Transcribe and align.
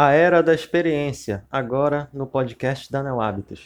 A 0.00 0.12
Era 0.12 0.40
da 0.44 0.54
Experiência, 0.54 1.42
agora 1.50 2.08
no 2.14 2.24
podcast 2.24 2.88
da 2.88 3.02
Neo 3.02 3.20
Hábitos. 3.20 3.64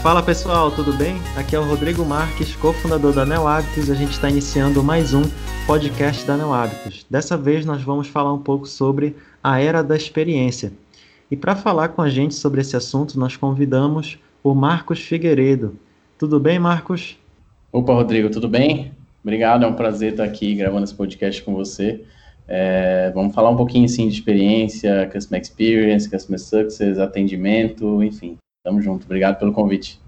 Fala 0.00 0.22
pessoal, 0.22 0.70
tudo 0.70 0.92
bem? 0.92 1.16
Aqui 1.36 1.56
é 1.56 1.58
o 1.58 1.64
Rodrigo 1.64 2.04
Marques, 2.04 2.54
cofundador 2.54 3.12
da 3.12 3.26
Neo 3.26 3.48
Hábitos. 3.48 3.90
A 3.90 3.94
gente 3.96 4.12
está 4.12 4.30
iniciando 4.30 4.80
mais 4.80 5.12
um 5.12 5.22
podcast 5.66 6.24
da 6.24 6.36
Neo 6.36 6.52
Hábitos. 6.52 7.04
Dessa 7.10 7.36
vez 7.36 7.66
nós 7.66 7.82
vamos 7.82 8.06
falar 8.06 8.32
um 8.32 8.42
pouco 8.44 8.66
sobre 8.66 9.16
a 9.42 9.60
Era 9.60 9.82
da 9.82 9.96
Experiência. 9.96 10.72
E 11.28 11.36
para 11.36 11.56
falar 11.56 11.88
com 11.88 12.00
a 12.00 12.08
gente 12.08 12.36
sobre 12.36 12.60
esse 12.60 12.76
assunto, 12.76 13.18
nós 13.18 13.36
convidamos 13.36 14.20
o 14.40 14.54
Marcos 14.54 15.00
Figueiredo. 15.00 15.76
Tudo 16.22 16.38
bem, 16.38 16.56
Marcos? 16.56 17.18
Opa, 17.72 17.92
Rodrigo, 17.92 18.30
tudo 18.30 18.48
bem? 18.48 18.92
Obrigado, 19.24 19.64
é 19.64 19.66
um 19.66 19.74
prazer 19.74 20.12
estar 20.12 20.22
aqui 20.22 20.54
gravando 20.54 20.84
esse 20.84 20.94
podcast 20.94 21.42
com 21.42 21.52
você. 21.52 22.04
É, 22.46 23.10
vamos 23.12 23.34
falar 23.34 23.50
um 23.50 23.56
pouquinho 23.56 23.86
assim, 23.86 24.06
de 24.06 24.14
experiência, 24.14 25.10
customer 25.12 25.42
experience, 25.42 26.08
customer 26.08 26.38
success, 26.38 27.00
atendimento, 27.00 28.00
enfim. 28.04 28.36
Tamo 28.64 28.80
junto. 28.80 29.04
Obrigado 29.04 29.36
pelo 29.36 29.52
convite. 29.52 30.00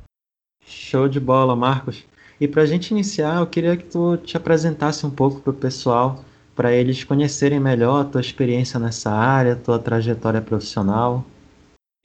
Show 0.64 1.08
de 1.08 1.18
bola, 1.18 1.56
Marcos. 1.56 2.04
E 2.40 2.46
para 2.46 2.62
a 2.62 2.66
gente 2.66 2.92
iniciar, 2.92 3.40
eu 3.40 3.46
queria 3.48 3.76
que 3.76 3.86
tu 3.86 4.16
te 4.18 4.36
apresentasse 4.36 5.04
um 5.04 5.10
pouco 5.10 5.40
para 5.40 5.50
o 5.50 5.54
pessoal, 5.54 6.24
para 6.54 6.72
eles 6.72 7.02
conhecerem 7.02 7.58
melhor 7.58 8.02
a 8.02 8.04
tua 8.04 8.20
experiência 8.20 8.78
nessa 8.78 9.10
área, 9.10 9.56
tua 9.56 9.80
trajetória 9.80 10.40
profissional. 10.40 11.24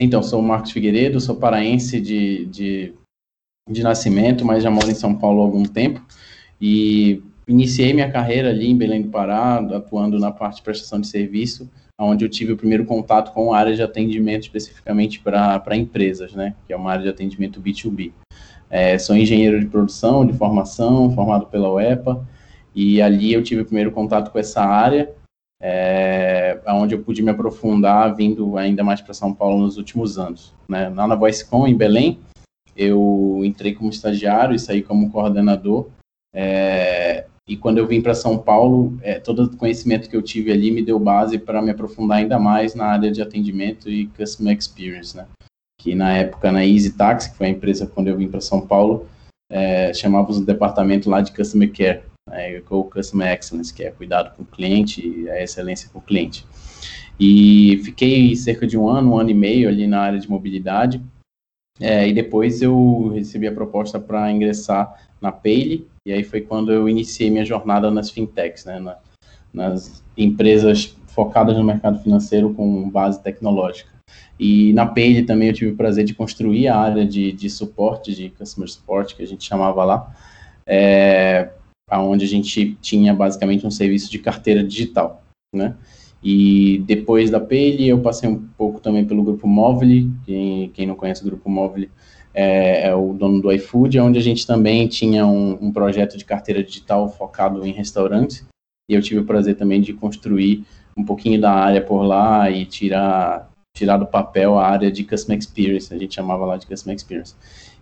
Então, 0.00 0.20
sou 0.20 0.40
o 0.40 0.42
Marcos 0.42 0.72
Figueiredo, 0.72 1.20
sou 1.20 1.36
paraense 1.36 2.00
de, 2.00 2.46
de 2.46 2.92
de 3.68 3.82
nascimento, 3.82 4.44
mas 4.44 4.62
já 4.62 4.70
moro 4.70 4.90
em 4.90 4.94
São 4.94 5.14
Paulo 5.14 5.40
há 5.40 5.44
algum 5.44 5.62
tempo. 5.62 6.04
E 6.60 7.22
iniciei 7.46 7.92
minha 7.92 8.10
carreira 8.10 8.50
ali 8.50 8.68
em 8.68 8.76
Belém 8.76 9.02
do 9.02 9.08
Pará, 9.08 9.56
atuando 9.56 10.18
na 10.18 10.30
parte 10.30 10.56
de 10.56 10.62
prestação 10.62 11.00
de 11.00 11.06
serviço, 11.06 11.70
onde 11.98 12.24
eu 12.24 12.28
tive 12.28 12.52
o 12.52 12.56
primeiro 12.56 12.84
contato 12.84 13.32
com 13.32 13.52
a 13.52 13.58
área 13.58 13.74
de 13.74 13.82
atendimento 13.82 14.42
especificamente 14.42 15.20
para 15.20 15.76
empresas, 15.76 16.32
né, 16.32 16.54
que 16.66 16.72
é 16.72 16.76
uma 16.76 16.90
área 16.90 17.02
de 17.02 17.08
atendimento 17.10 17.60
B2B. 17.60 18.12
É, 18.70 18.96
sou 18.98 19.16
engenheiro 19.16 19.60
de 19.60 19.66
produção, 19.66 20.24
de 20.24 20.32
formação, 20.32 21.10
formado 21.14 21.46
pela 21.46 21.70
UEPA, 21.72 22.26
e 22.74 23.02
ali 23.02 23.32
eu 23.32 23.42
tive 23.42 23.62
o 23.62 23.64
primeiro 23.66 23.90
contato 23.90 24.30
com 24.30 24.38
essa 24.38 24.62
área, 24.62 25.10
é, 25.60 26.58
onde 26.68 26.94
eu 26.94 27.02
pude 27.02 27.22
me 27.22 27.30
aprofundar, 27.30 28.14
vindo 28.14 28.56
ainda 28.56 28.82
mais 28.82 29.00
para 29.00 29.12
São 29.12 29.34
Paulo 29.34 29.58
nos 29.58 29.76
últimos 29.76 30.18
anos. 30.18 30.54
Né. 30.68 30.88
Lá 30.88 31.06
na 31.06 31.16
VoiceCom, 31.16 31.66
em 31.66 31.76
Belém, 31.76 32.18
eu 32.80 33.42
entrei 33.44 33.74
como 33.74 33.90
estagiário 33.90 34.54
e 34.54 34.58
saí 34.58 34.80
como 34.80 35.10
coordenador. 35.10 35.88
É, 36.34 37.26
e 37.46 37.54
quando 37.54 37.76
eu 37.76 37.86
vim 37.86 38.00
para 38.00 38.14
São 38.14 38.38
Paulo, 38.38 38.98
é, 39.02 39.18
todo 39.18 39.44
o 39.44 39.56
conhecimento 39.56 40.08
que 40.08 40.16
eu 40.16 40.22
tive 40.22 40.50
ali 40.50 40.70
me 40.70 40.82
deu 40.82 40.98
base 40.98 41.38
para 41.38 41.60
me 41.60 41.70
aprofundar 41.70 42.18
ainda 42.18 42.38
mais 42.38 42.74
na 42.74 42.86
área 42.86 43.10
de 43.12 43.20
atendimento 43.20 43.90
e 43.90 44.06
customer 44.06 44.56
experience, 44.56 45.14
né? 45.14 45.26
Que 45.78 45.94
na 45.94 46.16
época 46.16 46.50
na 46.50 46.64
Easy 46.64 46.92
Taxi, 46.92 47.30
que 47.30 47.36
foi 47.36 47.48
a 47.48 47.50
empresa 47.50 47.86
quando 47.86 48.08
eu 48.08 48.16
vim 48.16 48.28
para 48.28 48.40
São 48.40 48.66
Paulo, 48.66 49.06
é, 49.50 49.92
chamávamos 49.92 50.38
o 50.38 50.46
departamento 50.46 51.10
lá 51.10 51.20
de 51.20 51.32
customer 51.32 51.70
care, 51.70 52.02
né, 52.26 52.62
ou 52.70 52.84
customer 52.84 53.30
excellence, 53.30 53.74
que 53.74 53.82
é 53.82 53.90
cuidado 53.90 54.34
com 54.36 54.42
o 54.42 54.46
cliente 54.46 55.28
a 55.28 55.42
excelência 55.42 55.90
com 55.92 55.98
o 55.98 56.02
cliente. 56.02 56.46
E 57.18 57.78
fiquei 57.84 58.34
cerca 58.36 58.66
de 58.66 58.78
um 58.78 58.88
ano, 58.88 59.12
um 59.12 59.18
ano 59.18 59.28
e 59.28 59.34
meio 59.34 59.68
ali 59.68 59.86
na 59.86 60.00
área 60.00 60.18
de 60.18 60.30
mobilidade 60.30 61.02
é, 61.80 62.06
e 62.06 62.12
depois 62.12 62.60
eu 62.60 63.12
recebi 63.14 63.46
a 63.46 63.52
proposta 63.52 63.98
para 63.98 64.30
ingressar 64.30 64.94
na 65.20 65.32
Payly, 65.32 65.86
e 66.06 66.12
aí 66.12 66.22
foi 66.22 66.42
quando 66.42 66.72
eu 66.72 66.88
iniciei 66.88 67.30
minha 67.30 67.44
jornada 67.44 67.90
nas 67.90 68.10
fintechs, 68.10 68.64
né, 68.64 68.78
na, 68.78 68.96
nas 69.52 70.02
empresas 70.16 70.94
focadas 71.08 71.56
no 71.56 71.64
mercado 71.64 72.02
financeiro 72.02 72.52
com 72.54 72.88
base 72.90 73.22
tecnológica. 73.22 73.90
E 74.38 74.72
na 74.72 74.86
Payly 74.86 75.24
também 75.24 75.48
eu 75.48 75.54
tive 75.54 75.72
o 75.72 75.76
prazer 75.76 76.04
de 76.04 76.14
construir 76.14 76.68
a 76.68 76.76
área 76.76 77.06
de, 77.06 77.32
de 77.32 77.50
suporte, 77.50 78.14
de 78.14 78.30
customer 78.30 78.70
support, 78.70 79.14
que 79.14 79.22
a 79.22 79.26
gente 79.26 79.44
chamava 79.44 79.84
lá, 79.84 80.14
é, 80.66 81.50
onde 81.92 82.24
a 82.24 82.28
gente 82.28 82.74
tinha 82.80 83.12
basicamente 83.12 83.66
um 83.66 83.70
serviço 83.70 84.10
de 84.10 84.18
carteira 84.18 84.62
digital, 84.62 85.22
né? 85.54 85.74
E 86.22 86.82
depois 86.86 87.30
da 87.30 87.40
Pele, 87.40 87.88
eu 87.88 88.00
passei 88.00 88.28
um 88.28 88.36
pouco 88.56 88.80
também 88.80 89.04
pelo 89.04 89.22
Grupo 89.22 89.48
Móvel, 89.48 90.08
quem, 90.26 90.68
quem 90.70 90.86
não 90.86 90.94
conhece 90.94 91.22
o 91.22 91.26
Grupo 91.26 91.48
Móvel 91.48 91.88
é, 92.34 92.88
é, 92.88 92.94
o 92.94 93.12
dono 93.12 93.40
do 93.40 93.52
iFood, 93.52 93.98
onde 93.98 94.18
a 94.18 94.22
gente 94.22 94.46
também 94.46 94.86
tinha 94.86 95.26
um, 95.26 95.58
um, 95.60 95.72
projeto 95.72 96.16
de 96.16 96.24
carteira 96.24 96.62
digital 96.62 97.08
focado 97.08 97.66
em 97.66 97.72
restaurantes, 97.72 98.46
e 98.88 98.94
eu 98.94 99.02
tive 99.02 99.20
o 99.20 99.24
prazer 99.24 99.56
também 99.56 99.80
de 99.80 99.92
construir 99.92 100.64
um 100.96 101.04
pouquinho 101.04 101.40
da 101.40 101.52
área 101.52 101.80
por 101.80 102.02
lá 102.02 102.50
e 102.50 102.66
tirar, 102.66 103.50
tirar 103.74 103.96
do 103.96 104.06
papel 104.06 104.58
a 104.58 104.66
área 104.66 104.90
de 104.90 105.04
Customer 105.04 105.38
Experience, 105.38 105.92
a 105.92 105.98
gente 105.98 106.14
chamava 106.14 106.44
lá 106.44 106.56
de 106.56 106.66
Customer 106.66 106.94
Experience. 106.94 107.34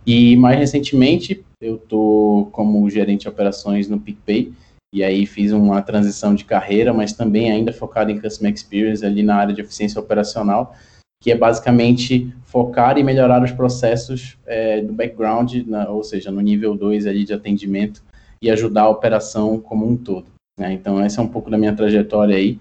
E 0.05 0.35
mais 0.37 0.57
recentemente, 0.57 1.43
eu 1.61 1.75
estou 1.75 2.45
como 2.47 2.89
gerente 2.89 3.21
de 3.21 3.27
operações 3.27 3.87
no 3.87 3.99
PicPay, 3.99 4.53
e 4.93 5.03
aí 5.03 5.25
fiz 5.25 5.51
uma 5.51 5.81
transição 5.81 6.33
de 6.33 6.45
carreira, 6.45 6.93
mas 6.93 7.13
também 7.13 7.51
ainda 7.51 7.71
focado 7.71 8.11
em 8.11 8.19
Customer 8.19 8.51
Experience 8.51 9.05
ali 9.05 9.21
na 9.21 9.35
área 9.35 9.53
de 9.53 9.61
eficiência 9.61 9.99
operacional, 9.99 10.75
que 11.21 11.31
é 11.31 11.35
basicamente 11.35 12.33
focar 12.45 12.97
e 12.97 13.03
melhorar 13.03 13.43
os 13.43 13.51
processos 13.51 14.37
é, 14.45 14.81
do 14.81 14.93
background, 14.93 15.53
na, 15.67 15.89
ou 15.89 16.03
seja, 16.03 16.31
no 16.31 16.41
nível 16.41 16.75
2 16.75 17.05
ali 17.05 17.23
de 17.23 17.33
atendimento 17.33 18.03
e 18.41 18.49
ajudar 18.49 18.83
a 18.83 18.89
operação 18.89 19.59
como 19.59 19.87
um 19.87 19.97
todo. 19.97 20.27
Né? 20.57 20.73
Então, 20.73 20.99
essa 20.99 21.21
é 21.21 21.23
um 21.23 21.27
pouco 21.27 21.49
da 21.49 21.57
minha 21.57 21.75
trajetória 21.75 22.35
aí, 22.35 22.59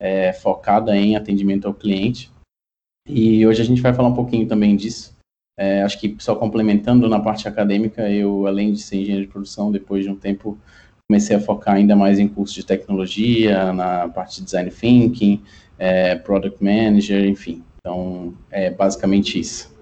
é, 0.00 0.32
focada 0.32 0.96
em 0.96 1.16
atendimento 1.16 1.68
ao 1.68 1.74
cliente. 1.74 2.30
E 3.06 3.46
hoje 3.46 3.62
a 3.62 3.64
gente 3.64 3.80
vai 3.80 3.94
falar 3.94 4.08
um 4.08 4.14
pouquinho 4.14 4.46
também 4.46 4.74
disso. 4.74 5.16
É, 5.58 5.82
acho 5.82 5.98
que 5.98 6.16
só 6.18 6.36
complementando 6.36 7.08
na 7.08 7.20
parte 7.20 7.48
acadêmica, 7.48 8.08
eu, 8.08 8.46
além 8.46 8.72
de 8.72 8.80
ser 8.80 8.96
engenheiro 8.96 9.26
de 9.26 9.32
produção, 9.32 9.72
depois 9.72 10.04
de 10.04 10.10
um 10.10 10.16
tempo 10.16 10.58
comecei 11.08 11.34
a 11.34 11.40
focar 11.40 11.74
ainda 11.74 11.96
mais 11.96 12.18
em 12.18 12.28
cursos 12.28 12.54
de 12.54 12.64
tecnologia, 12.64 13.72
na 13.72 14.08
parte 14.08 14.36
de 14.36 14.44
design 14.44 14.70
thinking, 14.70 15.42
é, 15.78 16.14
product 16.14 16.62
manager, 16.62 17.24
enfim. 17.24 17.64
Então, 17.80 18.34
é 18.50 18.70
basicamente 18.70 19.40
isso. 19.40 19.74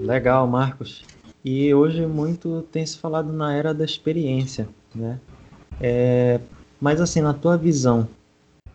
Legal, 0.00 0.46
Marcos. 0.46 1.02
E 1.42 1.72
hoje 1.72 2.04
muito 2.06 2.62
tem 2.70 2.84
se 2.84 2.98
falado 2.98 3.32
na 3.32 3.54
era 3.54 3.72
da 3.72 3.84
experiência, 3.84 4.68
né? 4.94 5.18
É, 5.80 6.40
mas 6.78 7.00
assim, 7.00 7.22
na 7.22 7.32
tua 7.32 7.56
visão, 7.56 8.06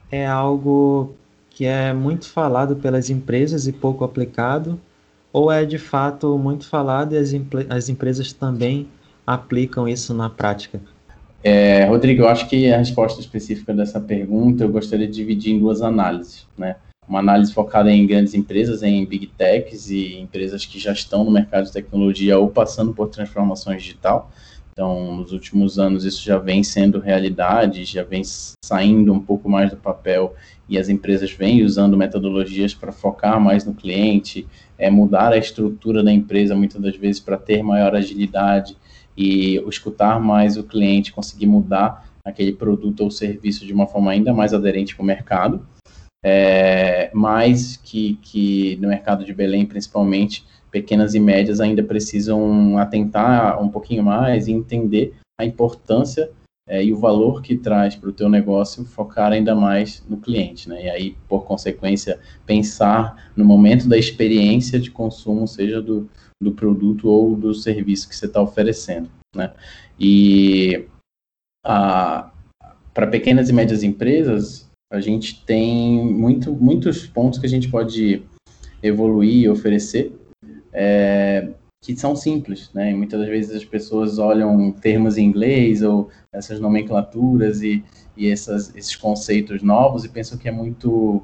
é 0.09 0.25
algo 0.25 1.13
que 1.51 1.65
é 1.65 1.93
muito 1.93 2.27
falado 2.29 2.77
pelas 2.77 3.11
empresas 3.11 3.67
e 3.67 3.71
pouco 3.71 4.03
aplicado, 4.03 4.79
ou 5.31 5.51
é 5.51 5.65
de 5.65 5.77
fato 5.77 6.35
muito 6.37 6.67
falado 6.67 7.13
e 7.13 7.17
as, 7.17 7.31
as 7.69 7.89
empresas 7.89 8.33
também 8.33 8.87
aplicam 9.27 9.87
isso 9.87 10.15
na 10.15 10.29
prática? 10.29 10.81
É, 11.43 11.83
Rodrigo, 11.83 12.21
eu 12.21 12.29
acho 12.29 12.47
que 12.47 12.71
a 12.71 12.77
resposta 12.77 13.19
específica 13.19 13.73
dessa 13.73 13.99
pergunta 13.99 14.63
eu 14.63 14.69
gostaria 14.69 15.05
de 15.05 15.13
dividir 15.13 15.53
em 15.53 15.59
duas 15.59 15.81
análises, 15.81 16.47
né? 16.57 16.77
Uma 17.05 17.19
análise 17.19 17.53
focada 17.53 17.91
em 17.91 18.07
grandes 18.07 18.33
empresas, 18.33 18.81
em 18.81 19.05
big 19.05 19.27
techs 19.27 19.89
e 19.89 20.15
empresas 20.15 20.65
que 20.65 20.79
já 20.79 20.93
estão 20.93 21.25
no 21.25 21.31
mercado 21.31 21.65
de 21.65 21.73
tecnologia 21.73 22.39
ou 22.39 22.47
passando 22.47 22.93
por 22.93 23.09
transformações 23.09 23.83
digital. 23.83 24.31
Então, 24.71 25.17
nos 25.17 25.33
últimos 25.33 25.77
anos 25.77 26.05
isso 26.05 26.23
já 26.23 26.37
vem 26.37 26.63
sendo 26.63 26.97
realidade, 26.99 27.83
já 27.83 28.03
vem 28.03 28.23
saindo 28.63 29.11
um 29.11 29.19
pouco 29.19 29.49
mais 29.49 29.69
do 29.69 29.75
papel 29.75 30.33
e 30.69 30.79
as 30.79 30.87
empresas 30.87 31.31
vêm 31.31 31.61
usando 31.61 31.97
metodologias 31.97 32.73
para 32.73 32.93
focar 32.93 33.39
mais 33.39 33.65
no 33.65 33.73
cliente, 33.73 34.47
é, 34.77 34.89
mudar 34.89 35.33
a 35.33 35.37
estrutura 35.37 36.01
da 36.01 36.11
empresa 36.11 36.55
muitas 36.55 36.81
das 36.81 36.95
vezes 36.95 37.19
para 37.19 37.37
ter 37.37 37.61
maior 37.61 37.93
agilidade, 37.93 38.77
e 39.15 39.57
escutar 39.67 40.19
mais 40.19 40.57
o 40.57 40.63
cliente, 40.63 41.13
conseguir 41.13 41.47
mudar 41.47 42.09
aquele 42.25 42.53
produto 42.53 43.01
ou 43.01 43.11
serviço 43.11 43.65
de 43.65 43.73
uma 43.73 43.87
forma 43.87 44.11
ainda 44.11 44.33
mais 44.33 44.53
aderente 44.53 44.95
com 44.95 45.03
o 45.03 45.05
mercado, 45.05 45.65
é, 46.23 47.11
mas 47.13 47.77
que, 47.77 48.17
que 48.21 48.77
no 48.77 48.87
mercado 48.87 49.25
de 49.25 49.33
Belém, 49.33 49.65
principalmente, 49.65 50.45
pequenas 50.71 51.13
e 51.13 51.19
médias 51.19 51.59
ainda 51.59 51.83
precisam 51.83 52.77
atentar 52.77 53.61
um 53.61 53.69
pouquinho 53.69 54.03
mais 54.03 54.47
e 54.47 54.51
entender 54.51 55.13
a 55.39 55.45
importância 55.45 56.31
é, 56.67 56.83
e 56.83 56.93
o 56.93 56.97
valor 56.97 57.41
que 57.41 57.57
traz 57.57 57.95
para 57.95 58.09
o 58.09 58.13
teu 58.13 58.29
negócio, 58.29 58.85
focar 58.85 59.33
ainda 59.33 59.53
mais 59.53 60.01
no 60.07 60.15
cliente, 60.15 60.69
né? 60.69 60.85
E 60.85 60.89
aí, 60.89 61.17
por 61.27 61.43
consequência, 61.43 62.19
pensar 62.45 63.31
no 63.35 63.43
momento 63.43 63.87
da 63.87 63.97
experiência 63.97 64.79
de 64.79 64.89
consumo, 64.89 65.45
seja 65.45 65.81
do, 65.81 66.09
do 66.41 66.51
produto 66.51 67.07
ou 67.07 67.35
do 67.35 67.53
serviço 67.53 68.07
que 68.07 68.15
você 68.15 68.25
está 68.25 68.41
oferecendo, 68.41 69.09
né? 69.35 69.53
E 69.99 70.87
para 71.63 73.07
pequenas 73.09 73.49
e 73.49 73.53
médias 73.53 73.83
empresas, 73.83 74.69
a 74.91 74.99
gente 74.99 75.43
tem 75.45 76.05
muito, 76.05 76.53
muitos 76.53 77.07
pontos 77.07 77.39
que 77.39 77.45
a 77.45 77.49
gente 77.49 77.69
pode 77.69 78.23
evoluir 78.81 79.45
e 79.45 79.49
oferecer. 79.49 80.13
É, 80.71 81.53
que 81.83 81.95
são 81.97 82.15
simples, 82.15 82.71
né? 82.73 82.91
E 82.91 82.93
muitas 82.93 83.19
das 83.19 83.27
vezes 83.27 83.55
as 83.55 83.65
pessoas 83.65 84.17
olham 84.17 84.71
termos 84.71 85.17
em 85.17 85.25
inglês 85.25 85.83
ou 85.83 86.09
essas 86.31 86.57
nomenclaturas 86.57 87.61
e, 87.61 87.83
e 88.15 88.29
essas, 88.29 88.73
esses 88.73 88.95
conceitos 88.95 89.61
novos 89.61 90.05
e 90.05 90.09
pensam 90.09 90.37
que 90.37 90.47
é 90.47 90.51
muito 90.51 91.21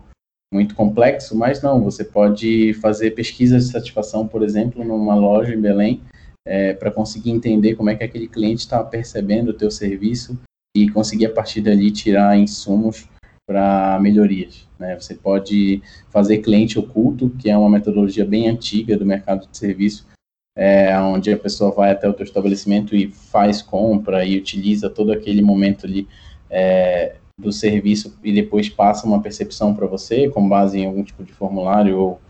muito 0.54 0.74
complexo, 0.76 1.38
mas 1.38 1.62
não, 1.62 1.84
você 1.84 2.04
pode 2.04 2.74
fazer 2.76 3.12
pesquisa 3.12 3.58
de 3.58 3.66
satisfação, 3.66 4.28
por 4.28 4.42
exemplo, 4.42 4.84
numa 4.84 5.16
loja 5.16 5.54
em 5.54 5.62
Belém, 5.62 6.02
é, 6.46 6.74
para 6.74 6.90
conseguir 6.90 7.30
entender 7.30 7.76
como 7.76 7.90
é 7.90 7.96
que 7.96 8.04
aquele 8.04 8.28
cliente 8.28 8.62
está 8.62 8.84
percebendo 8.84 9.50
o 9.50 9.54
teu 9.54 9.70
serviço 9.70 10.40
e 10.76 10.90
conseguir 10.90 11.28
a 11.28 11.34
partir 11.34 11.62
dali 11.62 11.92
tirar 11.92 12.38
insumos 12.38 13.08
para 13.46 14.00
melhorias. 14.00 14.68
Né? 14.80 15.00
Você 15.00 15.14
pode 15.14 15.82
fazer 16.10 16.40
cliente 16.40 16.80
oculto, 16.80 17.30
que 17.38 17.50
é 17.50 17.58
uma 17.58 17.70
metodologia 17.70 18.26
bem 18.26 18.50
antiga 18.50 18.98
do 18.98 19.06
mercado 19.06 19.48
de 19.48 19.58
serviço, 19.58 20.08
é, 20.56 20.98
onde 21.00 21.32
a 21.32 21.38
pessoa 21.38 21.72
vai 21.72 21.92
até 21.92 22.10
o 22.10 22.14
teu 22.14 22.26
estabelecimento 22.26 22.96
e 22.96 23.12
faz 23.12 23.62
compra 23.62 24.26
e 24.26 24.38
utiliza 24.38 24.90
todo 24.90 25.12
aquele 25.12 25.42
momento 25.42 25.86
ali 25.86 26.08
é, 26.50 27.16
do 27.40 27.52
serviço 27.52 28.18
e 28.24 28.32
depois 28.34 28.68
passa 28.68 29.08
uma 29.08 29.22
percepção 29.22 29.74
para 29.74 29.88
você 29.88 30.30
com 30.30 30.48
base 30.48 30.80
em 30.80 30.86
algum 30.86 31.04
tipo 31.04 31.24
de 31.24 31.32
formulário 31.32 31.98
ou 31.98 32.22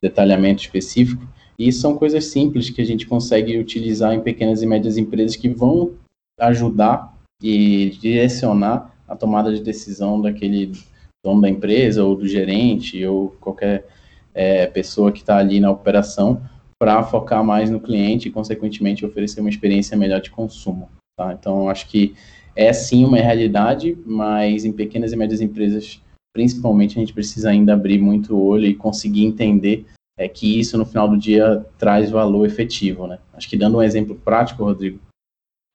detalhamento 0.00 0.62
específico. 0.62 1.26
E 1.58 1.70
são 1.70 1.96
coisas 1.96 2.26
simples 2.26 2.70
que 2.70 2.80
a 2.80 2.84
gente 2.84 3.06
consegue 3.06 3.58
utilizar 3.58 4.14
em 4.14 4.20
pequenas 4.20 4.62
e 4.62 4.66
médias 4.66 4.96
empresas 4.96 5.36
que 5.36 5.48
vão 5.48 5.92
ajudar 6.40 7.14
e 7.42 7.90
direcionar 8.00 8.92
a 9.06 9.14
tomada 9.14 9.54
de 9.54 9.62
decisão 9.62 10.20
daquele 10.20 10.72
dono 11.24 11.42
da 11.42 11.48
empresa 11.48 12.02
ou 12.02 12.16
do 12.16 12.26
gerente 12.26 13.04
ou 13.06 13.30
qualquer 13.40 13.86
é, 14.34 14.66
pessoa 14.66 15.12
que 15.12 15.20
está 15.20 15.36
ali 15.36 15.60
na 15.60 15.70
operação 15.70 16.42
para 16.78 17.02
focar 17.02 17.44
mais 17.44 17.70
no 17.70 17.80
cliente 17.80 18.28
e, 18.28 18.32
consequentemente, 18.32 19.06
oferecer 19.06 19.40
uma 19.40 19.48
experiência 19.48 19.96
melhor 19.96 20.20
de 20.20 20.30
consumo. 20.30 20.90
Tá? 21.16 21.32
Então, 21.32 21.68
acho 21.68 21.86
que 21.88 22.14
é 22.56 22.72
sim 22.72 23.04
uma 23.04 23.16
realidade, 23.16 23.96
mas 24.06 24.64
em 24.64 24.72
pequenas 24.72 25.12
e 25.12 25.16
médias 25.16 25.40
empresas, 25.40 26.00
principalmente, 26.32 26.96
a 26.96 27.00
gente 27.00 27.12
precisa 27.12 27.50
ainda 27.50 27.74
abrir 27.74 27.98
muito 27.98 28.34
o 28.34 28.44
olho 28.44 28.66
e 28.66 28.74
conseguir 28.74 29.24
entender 29.24 29.86
é, 30.18 30.28
que 30.28 30.58
isso, 30.58 30.78
no 30.78 30.86
final 30.86 31.08
do 31.08 31.18
dia, 31.18 31.64
traz 31.78 32.10
valor 32.10 32.46
efetivo. 32.46 33.06
Né? 33.06 33.18
Acho 33.32 33.48
que, 33.48 33.56
dando 33.56 33.78
um 33.78 33.82
exemplo 33.82 34.14
prático, 34.14 34.64
Rodrigo, 34.64 35.00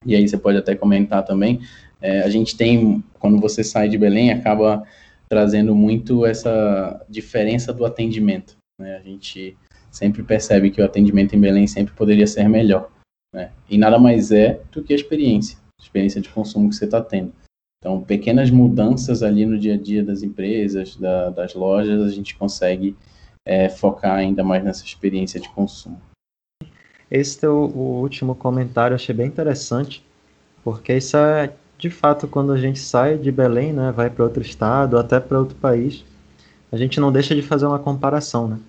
e 0.06 0.14
aí 0.14 0.26
você 0.26 0.38
pode 0.38 0.56
até 0.56 0.74
comentar 0.74 1.24
também, 1.24 1.60
é, 2.00 2.20
a 2.22 2.30
gente 2.30 2.56
tem, 2.56 3.04
quando 3.18 3.38
você 3.38 3.62
sai 3.62 3.88
de 3.88 3.98
Belém, 3.98 4.32
acaba 4.32 4.82
trazendo 5.28 5.74
muito 5.74 6.24
essa 6.24 7.04
diferença 7.08 7.72
do 7.72 7.84
atendimento. 7.84 8.56
Né? 8.80 8.96
A 8.96 9.00
gente 9.00 9.56
sempre 9.90 10.22
percebe 10.22 10.70
que 10.70 10.80
o 10.80 10.84
atendimento 10.84 11.36
em 11.36 11.40
Belém 11.40 11.66
sempre 11.66 11.94
poderia 11.94 12.26
ser 12.26 12.48
melhor. 12.48 12.90
Né? 13.34 13.52
E 13.68 13.76
nada 13.76 13.98
mais 13.98 14.32
é 14.32 14.60
do 14.72 14.82
que 14.82 14.92
a 14.92 14.96
experiência, 14.96 15.58
experiência 15.80 16.20
de 16.20 16.28
consumo 16.28 16.68
que 16.68 16.76
você 16.76 16.84
está 16.84 17.00
tendo. 17.00 17.32
Então, 17.78 18.00
pequenas 18.02 18.50
mudanças 18.50 19.22
ali 19.22 19.46
no 19.46 19.58
dia 19.58 19.74
a 19.74 19.76
dia 19.76 20.04
das 20.04 20.22
empresas, 20.22 20.96
da, 20.96 21.30
das 21.30 21.54
lojas, 21.54 22.02
a 22.02 22.10
gente 22.10 22.36
consegue 22.36 22.96
é, 23.46 23.68
focar 23.68 24.16
ainda 24.16 24.44
mais 24.44 24.62
nessa 24.62 24.84
experiência 24.84 25.40
de 25.40 25.48
consumo. 25.48 26.00
Esse 27.10 27.40
teu, 27.40 27.54
o 27.56 28.00
último 28.00 28.34
comentário 28.34 28.92
eu 28.92 28.96
achei 28.96 29.14
bem 29.14 29.26
interessante, 29.26 30.04
porque 30.62 30.96
isso 30.96 31.16
é 31.16 31.52
de 31.78 31.88
fato 31.88 32.28
quando 32.28 32.52
a 32.52 32.58
gente 32.58 32.78
sai 32.78 33.16
de 33.16 33.32
Belém, 33.32 33.72
né, 33.72 33.90
vai 33.90 34.10
para 34.10 34.24
outro 34.24 34.42
estado, 34.42 34.98
até 34.98 35.18
para 35.18 35.38
outro 35.38 35.56
país, 35.56 36.04
a 36.70 36.76
gente 36.76 37.00
não 37.00 37.10
deixa 37.10 37.34
de 37.34 37.42
fazer 37.42 37.66
uma 37.66 37.78
comparação, 37.78 38.46
né? 38.46 38.60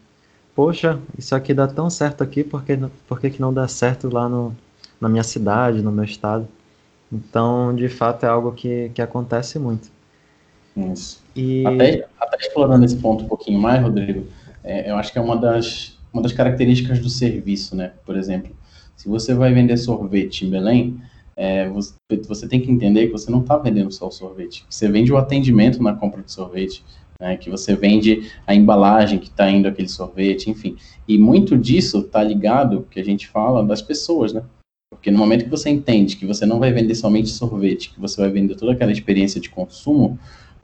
poxa, 0.56 1.00
isso 1.18 1.36
aqui 1.36 1.54
dá 1.54 1.68
tão 1.68 1.90
certo 1.90 2.24
aqui, 2.24 2.44
por 2.44 2.64
que, 2.64 3.30
que 3.30 3.42
não 3.42 3.54
dá 3.54 3.68
certo 3.68 4.10
lá 4.10 4.28
no, 4.28 4.56
na 5.00 5.10
minha 5.10 5.24
cidade, 5.24 5.82
no 5.82 5.92
meu 5.92 6.04
estado? 6.04 6.48
Então, 7.12 7.76
de 7.76 7.90
fato, 7.90 8.26
é 8.26 8.30
algo 8.30 8.54
que, 8.54 8.90
que 8.94 9.02
acontece 9.02 9.60
muito. 9.60 9.90
Isso. 10.76 11.22
E... 11.36 11.66
Até, 11.66 12.08
até 12.20 12.38
explorando 12.38 12.86
esse 12.86 12.96
ponto 12.96 13.26
um 13.26 13.28
pouquinho 13.28 13.60
mais, 13.60 13.82
Rodrigo, 13.82 14.26
é, 14.64 14.90
eu 14.90 14.96
acho 14.96 15.12
que 15.12 15.20
é 15.20 15.22
uma 15.22 15.36
das, 15.36 15.98
uma 16.14 16.22
das 16.22 16.32
características 16.32 17.00
do 17.00 17.10
serviço, 17.10 17.76
né? 17.76 17.92
Por 18.06 18.16
exemplo, 18.16 18.56
se 18.96 19.10
você 19.10 19.34
vai 19.34 19.54
vender 19.54 19.78
sorvete 19.78 20.46
em 20.46 20.50
Belém, 20.50 21.02
é, 21.36 21.68
você, 21.70 21.94
você, 22.28 22.48
tem 22.48 22.62
que 22.62 22.72
entender 22.72 23.08
que 23.08 23.12
você 23.12 23.32
não 23.32 23.42
está 23.42 23.58
vendendo 23.58 23.92
só 23.92 24.08
o 24.08 24.12
sorvete. 24.12 24.66
Você 24.70 24.88
vende 24.88 25.12
o 25.12 25.18
atendimento 25.18 25.82
na 25.82 25.94
compra 25.94 26.22
de 26.22 26.32
sorvete, 26.32 26.84
né, 27.20 27.36
que 27.36 27.50
você 27.50 27.76
vende 27.76 28.32
a 28.46 28.54
embalagem 28.54 29.20
que 29.20 29.28
está 29.28 29.50
indo 29.50 29.68
aquele 29.68 29.88
sorvete, 29.88 30.50
enfim. 30.50 30.76
E 31.08 31.18
muito 31.18 31.58
disso 31.58 32.00
está 32.00 32.24
ligado, 32.24 32.88
que 32.92 33.00
a 33.00 33.04
gente 33.04 33.28
fala, 33.28 33.66
das 33.66 33.82
pessoas, 33.82 34.34
né? 34.34 34.44
Porque 35.02 35.10
no 35.10 35.18
momento 35.18 35.46
que 35.46 35.50
você 35.50 35.68
entende 35.68 36.16
que 36.16 36.28
você 36.28 36.46
não 36.46 36.60
vai 36.60 36.72
vender 36.72 36.94
somente 36.94 37.28
sorvete, 37.28 37.90
que 37.90 38.00
você 38.00 38.22
vai 38.22 38.30
vender 38.30 38.54
toda 38.54 38.74
aquela 38.74 38.92
experiência 38.92 39.42
de 39.42 39.50
consumo, 39.50 40.20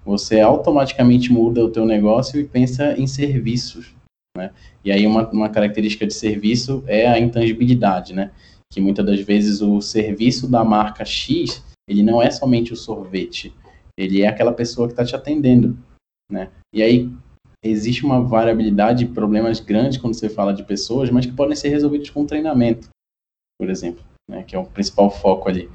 você 0.06 0.40
automaticamente 0.40 1.34
muda 1.34 1.66
o 1.66 1.72
teu 1.72 1.88
negócio 1.88 2.40
e 2.40 2.44
pensa 2.44 2.94
em 3.00 3.08
serviços, 3.08 3.96
né? 4.38 4.52
E 4.86 4.92
aí 4.92 5.08
uma, 5.08 5.28
uma 5.32 5.50
característica 5.50 6.06
de 6.06 6.14
serviço 6.14 6.84
é 6.86 7.08
a 7.08 7.18
intangibilidade, 7.18 8.14
né? 8.14 8.30
Que 8.72 8.80
muitas 8.80 9.04
das 9.04 9.20
vezes 9.22 9.60
o 9.60 9.82
serviço 9.82 10.48
da 10.48 10.64
marca 10.64 11.04
X, 11.04 11.64
ele 11.90 12.04
não 12.04 12.22
é 12.22 12.30
somente 12.30 12.72
o 12.72 12.76
sorvete, 12.76 13.52
ele 13.98 14.22
é 14.22 14.28
aquela 14.28 14.54
pessoa 14.54 14.88
que 14.88 14.94
está 14.94 15.04
te 15.04 15.16
atendendo, 15.16 15.76
né? 16.32 16.52
E 16.72 16.84
aí 16.84 17.12
existe 17.66 18.06
uma 18.06 18.22
variabilidade 18.22 19.04
de 19.04 19.12
problemas 19.12 19.60
grandes 19.60 19.98
quando 19.98 20.14
você 20.14 20.30
fala 20.30 20.54
de 20.54 20.64
pessoas, 20.64 21.10
mas 21.10 21.26
que 21.26 21.34
podem 21.34 21.56
ser 21.56 21.70
resolvidos 21.70 22.12
com 22.12 22.24
treinamento, 22.24 22.88
por 23.60 23.68
exemplo, 23.72 24.06
né? 24.30 24.44
que 24.44 24.56
é 24.56 24.60
o 24.60 24.66
principal 24.66 25.10
foco 25.10 25.50
ali. 25.50 25.70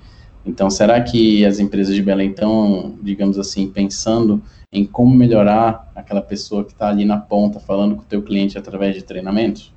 Então, 0.45 0.69
será 0.69 1.01
que 1.01 1.47
as 1.47 1.61
empresas 1.61 1.95
de 1.95 2.03
Belém 2.03 2.31
estão, 2.31 2.99
digamos 3.01 3.39
assim, 3.39 3.71
pensando 3.71 4.43
em 4.73 4.85
como 4.85 5.15
melhorar 5.15 5.91
aquela 5.95 6.21
pessoa 6.21 6.65
que 6.65 6.73
está 6.73 6.89
ali 6.89 7.05
na 7.05 7.19
ponta 7.19 7.61
falando 7.61 7.95
com 7.95 8.03
o 8.03 8.07
teu 8.07 8.23
cliente 8.23 8.59
através 8.59 8.97
de 8.97 9.03
treinamentos? 9.03 9.73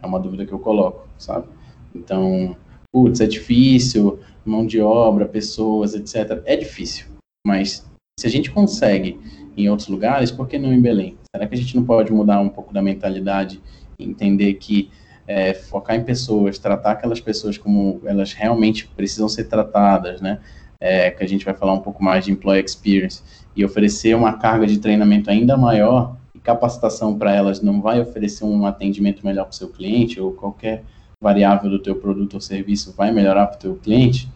É 0.00 0.06
uma 0.06 0.20
dúvida 0.20 0.44
que 0.44 0.52
eu 0.52 0.58
coloco, 0.58 1.08
sabe? 1.16 1.46
Então, 1.94 2.54
putz, 2.92 3.20
é 3.20 3.26
difícil, 3.26 4.20
mão 4.44 4.66
de 4.66 4.80
obra, 4.80 5.26
pessoas, 5.26 5.94
etc. 5.94 6.42
É 6.44 6.54
difícil, 6.56 7.06
mas 7.46 7.88
se 8.20 8.26
a 8.26 8.30
gente 8.30 8.50
consegue 8.50 9.18
em 9.56 9.68
outros 9.70 9.88
lugares, 9.88 10.30
por 10.30 10.46
que 10.46 10.58
não 10.58 10.72
em 10.72 10.80
Belém? 10.80 11.16
Será 11.34 11.46
que 11.46 11.54
a 11.54 11.58
gente 11.58 11.74
não 11.74 11.84
pode 11.84 12.12
mudar 12.12 12.40
um 12.40 12.48
pouco 12.48 12.74
da 12.74 12.82
mentalidade 12.82 13.60
e 13.98 14.04
entender 14.04 14.54
que 14.54 14.90
é, 15.28 15.52
focar 15.52 15.94
em 15.94 16.02
pessoas, 16.02 16.58
tratar 16.58 16.92
aquelas 16.92 17.20
pessoas 17.20 17.58
como 17.58 18.00
elas 18.06 18.32
realmente 18.32 18.88
precisam 18.96 19.28
ser 19.28 19.44
tratadas, 19.44 20.22
né? 20.22 20.40
É, 20.80 21.10
que 21.10 21.22
a 21.22 21.28
gente 21.28 21.44
vai 21.44 21.52
falar 21.54 21.74
um 21.74 21.80
pouco 21.80 22.02
mais 22.02 22.24
de 22.24 22.32
employee 22.32 22.64
experience 22.64 23.22
e 23.54 23.64
oferecer 23.64 24.16
uma 24.16 24.38
carga 24.38 24.66
de 24.66 24.78
treinamento 24.78 25.28
ainda 25.28 25.56
maior 25.56 26.16
e 26.34 26.38
capacitação 26.38 27.18
para 27.18 27.34
elas 27.34 27.60
não 27.60 27.82
vai 27.82 28.00
oferecer 28.00 28.44
um 28.44 28.64
atendimento 28.64 29.26
melhor 29.26 29.44
para 29.44 29.50
o 29.50 29.54
seu 29.54 29.68
cliente 29.68 30.20
ou 30.20 30.32
qualquer 30.32 30.84
variável 31.20 31.68
do 31.68 31.80
teu 31.80 31.96
produto 31.96 32.34
ou 32.34 32.40
serviço 32.40 32.94
vai 32.96 33.12
melhorar 33.12 33.48
para 33.48 33.56
o 33.56 33.60
teu 33.60 33.76
cliente? 33.76 34.28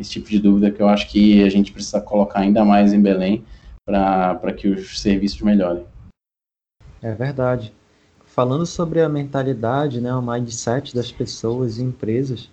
Esse 0.00 0.12
tipo 0.12 0.30
de 0.30 0.38
dúvida 0.38 0.70
que 0.70 0.80
eu 0.80 0.88
acho 0.88 1.10
que 1.10 1.42
a 1.42 1.50
gente 1.50 1.72
precisa 1.72 2.00
colocar 2.00 2.40
ainda 2.40 2.64
mais 2.64 2.92
em 2.92 3.02
Belém 3.02 3.44
para 3.84 4.52
que 4.56 4.68
os 4.68 5.00
serviços 5.00 5.42
melhorem. 5.42 5.84
É 7.02 7.12
verdade. 7.12 7.72
Falando 8.38 8.64
sobre 8.64 9.02
a 9.02 9.08
mentalidade, 9.08 10.00
né, 10.00 10.14
o 10.14 10.22
mindset 10.22 10.94
das 10.94 11.10
pessoas 11.10 11.78
e 11.78 11.82
empresas, 11.82 12.48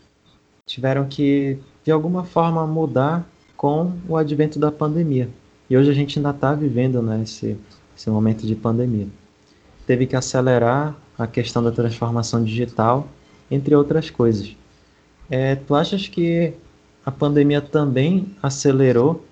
tiveram 0.65 1.07
que, 1.07 1.59
de 1.83 1.91
alguma 1.91 2.23
forma, 2.23 2.65
mudar 2.65 3.23
com 3.55 3.93
o 4.09 4.17
advento 4.17 4.57
da 4.57 4.71
pandemia. 4.71 5.29
E 5.69 5.77
hoje 5.77 5.91
a 5.91 5.93
gente 5.93 6.17
ainda 6.17 6.31
está 6.31 6.55
vivendo 6.55 7.03
né, 7.03 7.21
esse, 7.21 7.55
esse 7.95 8.09
momento 8.09 8.47
de 8.47 8.55
pandemia. 8.55 9.07
Teve 9.85 10.07
que 10.07 10.15
acelerar 10.15 10.95
a 11.19 11.27
questão 11.27 11.61
da 11.61 11.71
transformação 11.71 12.43
digital, 12.43 13.07
entre 13.51 13.75
outras 13.75 14.09
coisas. 14.09 14.55
É, 15.29 15.53
tu 15.53 15.75
achas 15.75 16.07
que 16.07 16.55
a 17.05 17.11
pandemia 17.11 17.61
também 17.61 18.35
acelerou 18.41 19.23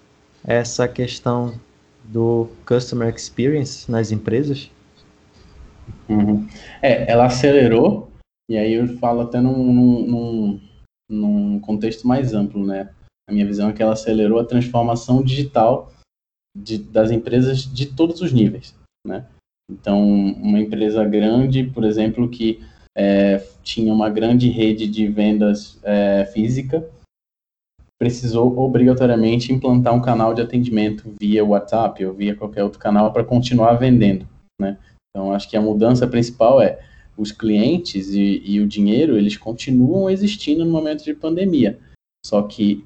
essa 0.43 0.87
questão 0.87 1.55
do 2.03 2.47
Customer 2.63 3.11
Experience 3.11 3.89
nas 3.89 4.11
empresas? 4.11 4.69
Uhum. 6.09 6.47
É, 6.81 7.09
ela 7.11 7.25
acelerou, 7.25 8.11
e 8.49 8.57
aí 8.57 8.73
eu 8.73 8.87
falo 8.97 9.21
até 9.21 9.39
num, 9.39 10.05
num, 10.05 10.61
num, 11.09 11.59
contexto 11.59 12.07
mais 12.07 12.33
amplo, 12.33 12.65
né? 12.65 12.93
A 13.27 13.31
minha 13.31 13.45
visão 13.45 13.69
é 13.69 13.73
que 13.73 13.81
ela 13.81 13.93
acelerou 13.93 14.39
a 14.39 14.45
transformação 14.45 15.23
digital 15.23 15.91
de, 16.55 16.77
das 16.77 17.09
empresas 17.09 17.63
de 17.63 17.87
todos 17.87 18.21
os 18.21 18.33
níveis, 18.33 18.75
né? 19.05 19.25
Então, 19.71 20.03
uma 20.03 20.59
empresa 20.59 21.05
grande, 21.05 21.63
por 21.63 21.85
exemplo, 21.85 22.29
que 22.29 22.61
é, 22.95 23.37
tinha 23.63 23.93
uma 23.93 24.09
grande 24.09 24.49
rede 24.49 24.87
de 24.87 25.07
vendas 25.07 25.79
é, 25.83 26.25
física, 26.25 26.87
precisou 27.97 28.57
obrigatoriamente 28.59 29.53
implantar 29.53 29.93
um 29.93 30.01
canal 30.01 30.33
de 30.33 30.41
atendimento 30.41 31.13
via 31.21 31.45
WhatsApp 31.45 32.05
ou 32.05 32.13
via 32.13 32.35
qualquer 32.35 32.63
outro 32.63 32.77
canal 32.77 33.13
para 33.13 33.23
continuar 33.23 33.75
vendendo, 33.75 34.27
né? 34.59 34.77
Então, 35.15 35.31
acho 35.31 35.49
que 35.49 35.55
a 35.55 35.61
mudança 35.61 36.07
principal 36.07 36.61
é 36.61 36.79
os 37.15 37.31
clientes 37.31 38.09
e, 38.09 38.41
e 38.43 38.59
o 38.59 38.67
dinheiro, 38.67 39.15
eles 39.15 39.37
continuam 39.37 40.09
existindo 40.09 40.65
no 40.65 40.71
momento 40.71 41.03
de 41.03 41.13
pandemia. 41.13 41.79
Só 42.25 42.41
que 42.41 42.83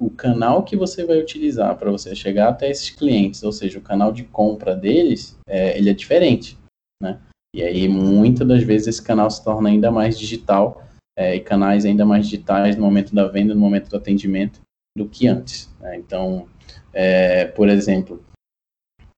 o 0.00 0.10
canal 0.10 0.64
que 0.64 0.76
você 0.76 1.04
vai 1.04 1.20
utilizar 1.20 1.76
para 1.76 1.90
você 1.90 2.14
chegar 2.14 2.48
até 2.48 2.70
esses 2.70 2.90
clientes, 2.90 3.42
ou 3.42 3.52
seja, 3.52 3.78
o 3.78 3.82
canal 3.82 4.10
de 4.10 4.24
compra 4.24 4.74
deles, 4.74 5.38
é, 5.46 5.76
ele 5.78 5.90
é 5.90 5.94
diferente, 5.94 6.58
né? 7.00 7.20
E 7.54 7.62
aí, 7.62 7.88
muitas 7.88 8.46
das 8.46 8.62
vezes, 8.62 8.86
esse 8.86 9.02
canal 9.02 9.30
se 9.30 9.42
torna 9.42 9.68
ainda 9.68 9.90
mais 9.90 10.18
digital 10.18 10.84
é, 11.18 11.34
e 11.34 11.40
canais 11.40 11.84
ainda 11.84 12.06
mais 12.06 12.24
digitais 12.24 12.76
no 12.76 12.82
momento 12.82 13.14
da 13.14 13.26
venda, 13.26 13.54
no 13.54 13.60
momento 13.60 13.90
do 13.90 13.96
atendimento, 13.96 14.60
do 14.96 15.08
que 15.08 15.26
antes. 15.26 15.68
Né? 15.80 15.96
Então, 15.96 16.46
é, 16.92 17.46
por 17.46 17.68
exemplo, 17.68 18.22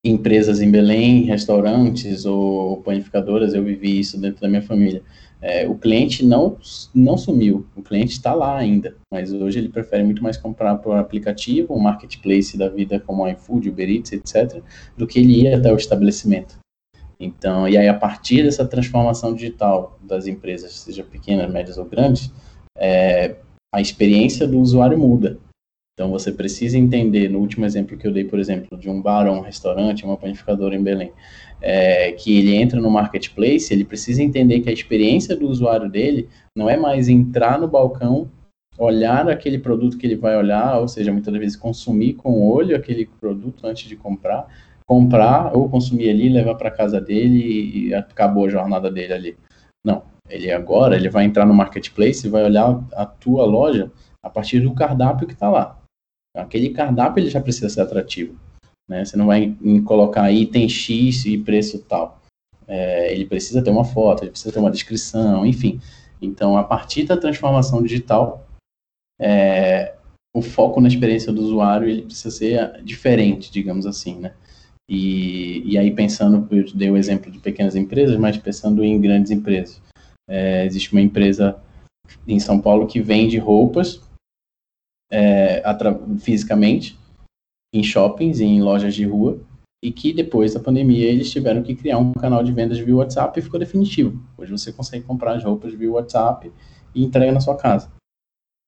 empresas 0.04 0.60
em 0.60 0.70
Belém, 0.70 1.22
restaurantes 1.24 2.24
ou 2.24 2.82
panificadoras, 2.82 3.54
eu 3.54 3.62
vivi 3.62 4.00
isso 4.00 4.20
dentro 4.20 4.40
da 4.40 4.48
minha 4.48 4.62
família. 4.62 5.02
É, 5.40 5.66
o 5.68 5.74
cliente 5.74 6.24
não, 6.24 6.56
não 6.94 7.16
sumiu, 7.16 7.66
o 7.74 7.82
cliente 7.82 8.12
está 8.12 8.32
lá 8.32 8.56
ainda, 8.56 8.96
mas 9.12 9.32
hoje 9.32 9.58
ele 9.58 9.68
prefere 9.68 10.04
muito 10.04 10.22
mais 10.22 10.36
comprar 10.36 10.76
por 10.76 10.96
aplicativo, 10.96 11.74
um 11.74 11.80
marketplace 11.80 12.56
da 12.56 12.68
vida 12.68 13.00
como 13.00 13.26
iFood, 13.28 13.68
Uber 13.68 13.90
Eats, 13.90 14.12
etc., 14.12 14.62
do 14.96 15.06
que 15.06 15.18
ele 15.18 15.42
ir 15.42 15.54
até 15.54 15.72
o 15.72 15.76
estabelecimento. 15.76 16.58
Então, 17.18 17.68
e 17.68 17.76
aí 17.76 17.88
a 17.88 17.94
partir 17.94 18.44
dessa 18.44 18.64
transformação 18.64 19.34
digital 19.34 19.98
das 20.02 20.26
empresas, 20.26 20.72
seja 20.80 21.04
pequenas, 21.04 21.50
médias 21.50 21.78
ou 21.78 21.84
grandes, 21.84 22.32
é, 22.76 23.36
a 23.72 23.80
experiência 23.80 24.46
do 24.46 24.60
usuário 24.60 24.98
muda. 24.98 25.38
Então 25.94 26.10
você 26.10 26.32
precisa 26.32 26.78
entender, 26.78 27.28
no 27.28 27.38
último 27.38 27.66
exemplo 27.66 27.98
que 27.98 28.06
eu 28.06 28.12
dei, 28.12 28.24
por 28.24 28.38
exemplo, 28.38 28.78
de 28.78 28.88
um 28.88 29.00
bar 29.00 29.26
ou 29.26 29.36
um 29.36 29.40
restaurante, 29.40 30.04
uma 30.04 30.16
panificadora 30.16 30.74
em 30.74 30.82
Belém, 30.82 31.12
é, 31.60 32.12
que 32.12 32.38
ele 32.38 32.54
entra 32.54 32.80
no 32.80 32.90
marketplace, 32.90 33.72
ele 33.72 33.84
precisa 33.84 34.22
entender 34.22 34.60
que 34.60 34.70
a 34.70 34.72
experiência 34.72 35.36
do 35.36 35.46
usuário 35.46 35.90
dele 35.90 36.28
não 36.56 36.68
é 36.68 36.78
mais 36.78 37.08
entrar 37.08 37.58
no 37.58 37.68
balcão, 37.68 38.30
olhar 38.78 39.28
aquele 39.28 39.58
produto 39.58 39.98
que 39.98 40.06
ele 40.06 40.16
vai 40.16 40.34
olhar, 40.34 40.80
ou 40.80 40.88
seja, 40.88 41.12
muitas 41.12 41.34
vezes 41.34 41.56
consumir 41.56 42.14
com 42.14 42.30
o 42.32 42.50
olho 42.50 42.74
aquele 42.74 43.04
produto 43.20 43.66
antes 43.66 43.86
de 43.86 43.94
comprar, 43.94 44.46
comprar 44.86 45.54
ou 45.54 45.68
consumir 45.68 46.08
ali, 46.08 46.28
levar 46.30 46.54
para 46.54 46.70
casa 46.70 47.00
dele 47.00 47.88
e 47.88 47.94
acabou 47.94 48.46
a 48.46 48.50
jornada 48.50 48.90
dele 48.90 49.12
ali. 49.12 49.36
Não, 49.84 50.02
ele 50.28 50.50
agora 50.50 50.96
ele 50.96 51.10
vai 51.10 51.24
entrar 51.24 51.44
no 51.44 51.52
marketplace 51.52 52.26
e 52.26 52.30
vai 52.30 52.44
olhar 52.44 52.82
a 52.94 53.04
tua 53.04 53.44
loja 53.44 53.92
a 54.22 54.30
partir 54.30 54.60
do 54.60 54.74
cardápio 54.74 55.26
que 55.26 55.34
está 55.34 55.50
lá. 55.50 55.81
Aquele 56.36 56.70
cardápio 56.70 57.20
ele 57.20 57.30
já 57.30 57.40
precisa 57.40 57.68
ser 57.68 57.82
atrativo. 57.82 58.36
Né? 58.88 59.04
Você 59.04 59.16
não 59.16 59.26
vai 59.26 59.56
colocar 59.84 60.30
item 60.32 60.68
X 60.68 61.24
e 61.26 61.38
preço 61.38 61.78
tal. 61.80 62.20
É, 62.66 63.12
ele 63.12 63.26
precisa 63.26 63.62
ter 63.62 63.70
uma 63.70 63.84
foto, 63.84 64.22
ele 64.22 64.30
precisa 64.30 64.52
ter 64.52 64.58
uma 64.58 64.70
descrição, 64.70 65.44
enfim. 65.44 65.80
Então, 66.20 66.56
a 66.56 66.64
partir 66.64 67.04
da 67.04 67.16
transformação 67.16 67.82
digital, 67.82 68.46
é, 69.20 69.94
o 70.34 70.40
foco 70.40 70.80
na 70.80 70.88
experiência 70.88 71.32
do 71.32 71.42
usuário 71.42 71.88
ele 71.88 72.02
precisa 72.02 72.30
ser 72.30 72.82
diferente, 72.82 73.52
digamos 73.52 73.86
assim, 73.86 74.18
né? 74.18 74.32
E, 74.88 75.62
e 75.64 75.78
aí 75.78 75.90
pensando, 75.90 76.46
eu 76.50 76.64
dei 76.74 76.90
o 76.90 76.96
exemplo 76.96 77.30
de 77.30 77.38
pequenas 77.38 77.76
empresas, 77.76 78.16
mas 78.18 78.36
pensando 78.36 78.84
em 78.84 79.00
grandes 79.00 79.30
empresas. 79.30 79.80
É, 80.28 80.64
existe 80.64 80.92
uma 80.92 81.00
empresa 81.00 81.56
em 82.26 82.38
São 82.38 82.60
Paulo 82.60 82.86
que 82.86 83.00
vende 83.00 83.38
roupas 83.38 84.00
é, 85.12 85.62
fisicamente 86.18 86.98
em 87.74 87.82
shoppings, 87.82 88.40
em 88.40 88.62
lojas 88.62 88.94
de 88.94 89.04
rua, 89.04 89.38
e 89.84 89.90
que 89.90 90.12
depois 90.12 90.54
da 90.54 90.60
pandemia 90.60 91.06
eles 91.06 91.30
tiveram 91.30 91.62
que 91.62 91.74
criar 91.74 91.98
um 91.98 92.12
canal 92.12 92.42
de 92.42 92.52
vendas 92.52 92.78
via 92.78 92.96
WhatsApp 92.96 93.38
e 93.38 93.42
ficou 93.42 93.58
definitivo. 93.58 94.22
Hoje 94.38 94.50
você 94.50 94.72
consegue 94.72 95.04
comprar 95.04 95.36
as 95.36 95.44
roupas 95.44 95.74
via 95.74 95.90
WhatsApp 95.90 96.50
e 96.94 97.04
entrega 97.04 97.32
na 97.32 97.40
sua 97.40 97.56
casa. 97.56 97.90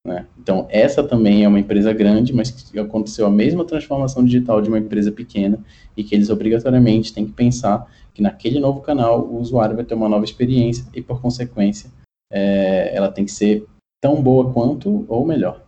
Né? 0.07 0.27
Então, 0.39 0.67
essa 0.69 1.03
também 1.03 1.45
é 1.45 1.49
uma 1.49 1.61
empresa 1.61 1.93
grande, 1.93 2.33
mas 2.35 2.51
que 2.51 2.79
aconteceu 2.79 3.27
a 3.27 3.31
mesma 3.31 3.65
transformação 3.65 4.25
digital 4.25 4.61
de 4.61 4.69
uma 4.69 4.79
empresa 4.79 5.11
pequena 5.11 5.59
e 5.97 6.05
que 6.05 6.15
eles 6.15 6.29
obrigatoriamente 6.29 7.13
têm 7.13 7.25
que 7.25 7.33
pensar 7.33 7.91
que 8.13 8.21
naquele 8.21 8.61
novo 8.61 8.81
canal 8.81 9.25
o 9.25 9.41
usuário 9.41 9.77
vai 9.77 9.85
ter 9.85 9.95
uma 9.95 10.09
nova 10.09 10.25
experiência 10.25 10.85
e, 10.95 11.01
por 11.01 11.23
consequência, 11.23 11.91
é, 12.31 12.95
ela 12.95 13.11
tem 13.11 13.25
que 13.25 13.33
ser 13.33 13.67
tão 14.03 14.23
boa 14.23 14.53
quanto 14.53 15.07
ou 15.09 15.25
melhor. 15.25 15.64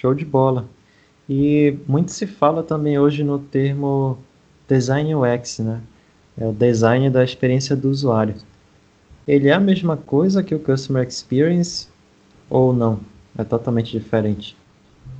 Show 0.00 0.14
de 0.14 0.24
bola. 0.24 0.64
E 1.28 1.76
muito 1.88 2.12
se 2.12 2.24
fala 2.24 2.62
também 2.62 3.00
hoje 3.00 3.24
no 3.24 3.40
termo 3.40 4.16
design 4.68 5.12
UX, 5.12 5.58
né? 5.58 5.80
É 6.40 6.46
o 6.46 6.52
design 6.52 7.10
da 7.10 7.24
experiência 7.24 7.74
do 7.74 7.90
usuário. 7.90 8.36
Ele 9.26 9.48
é 9.48 9.52
a 9.52 9.58
mesma 9.58 9.96
coisa 9.96 10.40
que 10.40 10.54
o 10.54 10.60
Customer 10.60 11.04
Experience 11.04 11.88
ou 12.48 12.72
não? 12.72 13.00
É 13.36 13.42
totalmente 13.42 13.90
diferente. 13.90 14.56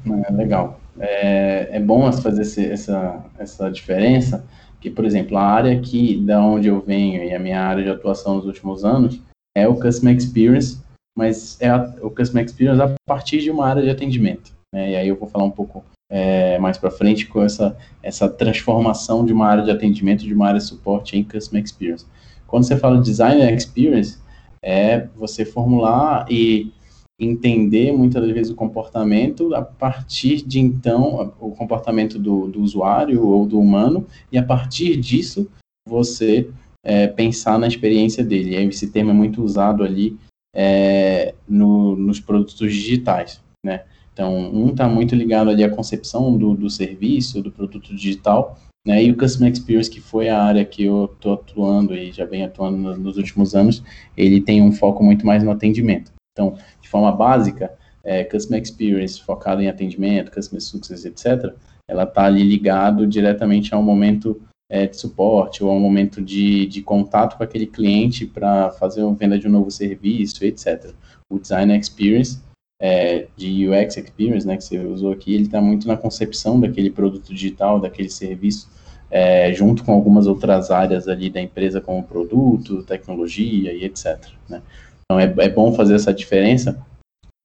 É, 0.07 0.33
legal. 0.33 0.79
É, 1.01 1.77
é 1.77 1.81
bom 1.81 2.13
fazer 2.13 2.43
esse, 2.43 2.65
essa, 2.65 3.25
essa 3.37 3.69
diferença, 3.71 4.47
que, 4.81 4.89
por 4.89 5.05
exemplo, 5.05 5.37
a 5.37 5.43
área 5.43 5.81
que, 5.81 6.21
da 6.21 6.41
onde 6.41 6.69
eu 6.69 6.81
venho 6.81 7.25
e 7.25 7.35
a 7.35 7.39
minha 7.41 7.61
área 7.61 7.83
de 7.83 7.91
atuação 7.91 8.37
nos 8.37 8.47
últimos 8.47 8.85
anos 8.85 9.21
é 9.57 9.67
o 9.67 9.75
Customer 9.75 10.17
Experience, 10.17 10.79
mas 11.17 11.61
é 11.61 11.69
a, 11.69 11.83
o 12.01 12.11
Customer 12.11 12.45
Experience 12.45 12.81
a 12.81 12.95
partir 13.05 13.41
de 13.41 13.51
uma 13.51 13.67
área 13.67 13.83
de 13.83 13.91
atendimento. 13.91 14.57
Né? 14.75 14.93
E 14.93 14.97
aí 14.97 15.09
eu 15.09 15.17
vou 15.17 15.29
falar 15.29 15.45
um 15.45 15.51
pouco 15.51 15.85
é, 16.11 16.59
mais 16.59 16.79
para 16.79 16.91
frente 16.91 17.27
com 17.27 17.43
essa, 17.43 17.77
essa 18.03 18.29
transformação 18.29 19.25
de 19.25 19.33
uma 19.33 19.47
área 19.47 19.65
de 19.65 19.71
atendimento, 19.71 20.25
de 20.25 20.35
uma 20.35 20.49
área 20.49 20.59
de 20.59 20.67
suporte 20.67 21.17
em 21.17 21.25
Customer 21.25 21.63
Experience. 21.63 22.07
Quando 22.47 22.65
você 22.65 22.77
fala 22.77 23.01
Design 23.01 23.43
Experience, 23.55 24.19
é 24.63 25.07
você 25.15 25.45
formular 25.45 26.27
e 26.31 26.73
entender 27.21 27.93
muitas 27.93 28.23
das 28.23 28.33
vezes 28.33 28.53
o 28.53 28.57
comportamento 28.57 29.53
a 29.55 29.63
partir 29.63 30.41
de 30.47 30.61
então 30.61 31.35
o 31.41 31.51
comportamento 31.51 32.19
do, 32.19 32.47
do 32.47 32.63
usuário 32.63 33.27
ou 33.27 33.45
do 33.45 33.59
humano 33.59 34.07
e 34.31 34.39
a 34.39 34.43
partir 34.43 34.97
disso 34.97 35.51
você 35.87 36.49
é, 36.85 37.09
pensar 37.09 37.59
na 37.59 37.67
experiência 37.67 38.23
dele. 38.23 38.53
E 38.53 38.57
aí 38.57 38.67
esse 38.67 38.91
termo 38.91 39.11
é 39.11 39.15
muito 39.15 39.43
usado 39.43 39.83
ali 39.83 40.17
é, 40.55 41.35
no, 41.49 41.97
nos 41.97 42.21
produtos 42.21 42.73
digitais, 42.73 43.43
né? 43.65 43.85
Então, 44.19 44.37
um 44.37 44.71
está 44.71 44.89
muito 44.89 45.15
ligado 45.15 45.49
ali 45.49 45.63
à 45.63 45.71
concepção 45.71 46.37
do, 46.37 46.53
do 46.53 46.69
serviço, 46.69 47.41
do 47.41 47.53
produto 47.53 47.95
digital, 47.95 48.59
né? 48.85 49.05
E 49.05 49.13
o 49.13 49.17
Customer 49.17 49.53
Experience, 49.53 49.89
que 49.89 50.01
foi 50.01 50.29
a 50.29 50.43
área 50.43 50.65
que 50.65 50.83
eu 50.83 51.05
estou 51.05 51.35
atuando 51.35 51.95
e 51.95 52.11
já 52.11 52.25
venho 52.25 52.47
atuando 52.47 52.77
nos, 52.77 52.99
nos 52.99 53.17
últimos 53.17 53.55
anos, 53.55 53.81
ele 54.17 54.41
tem 54.41 54.61
um 54.61 54.73
foco 54.73 55.05
muito 55.05 55.25
mais 55.25 55.45
no 55.45 55.53
atendimento. 55.53 56.11
Então, 56.33 56.57
de 56.81 56.89
forma 56.89 57.13
básica, 57.13 57.73
é, 58.03 58.25
Customer 58.25 58.61
Experience 58.61 59.23
focado 59.23 59.63
em 59.63 59.69
atendimento, 59.69 60.33
Customer 60.33 60.61
Success, 60.61 61.05
etc., 61.05 61.55
ela 61.89 62.03
está 62.03 62.25
ali 62.25 62.43
ligado 62.43 63.07
diretamente 63.07 63.73
ao 63.73 63.85
momento 63.85 64.43
é, 64.69 64.89
de 64.89 64.97
suporte 64.97 65.63
ou 65.63 65.71
ao 65.71 65.79
momento 65.79 66.21
de, 66.21 66.67
de 66.67 66.83
contato 66.83 67.37
com 67.37 67.45
aquele 67.45 67.69
cliente 67.69 68.27
para 68.27 68.73
fazer 68.73 69.05
uma 69.05 69.15
venda 69.15 69.39
de 69.39 69.47
um 69.47 69.53
novo 69.53 69.71
serviço, 69.71 70.45
etc. 70.45 70.93
O 71.31 71.39
Design 71.39 71.79
Experience, 71.79 72.41
é, 72.81 73.27
de 73.37 73.69
UX 73.69 73.97
Experience, 73.97 74.47
né, 74.47 74.57
que 74.57 74.65
você 74.65 74.79
usou 74.79 75.13
aqui, 75.13 75.35
ele 75.35 75.45
está 75.45 75.61
muito 75.61 75.89
na 75.89 75.97
concepção 75.97 76.61
daquele 76.61 76.91
produto 76.91 77.35
digital, 77.35 77.81
daquele 77.81 78.09
serviço, 78.09 78.69
é, 79.11 79.53
junto 79.53 79.85
com 79.85 79.93
algumas 79.93 80.27
outras 80.27 80.71
áreas 80.71 81.09
ali 81.09 81.29
da 81.31 81.41
empresa, 81.41 81.81
como 81.81 82.03
produto, 82.03 82.83
tecnologia 82.85 83.73
e 83.73 83.85
etc. 83.85 84.19
Né? 84.49 84.63
Então, 85.05 85.19
é, 85.19 85.25
é 85.39 85.49
bom 85.49 85.73
fazer 85.73 85.95
essa 85.95 86.13
diferença, 86.13 86.81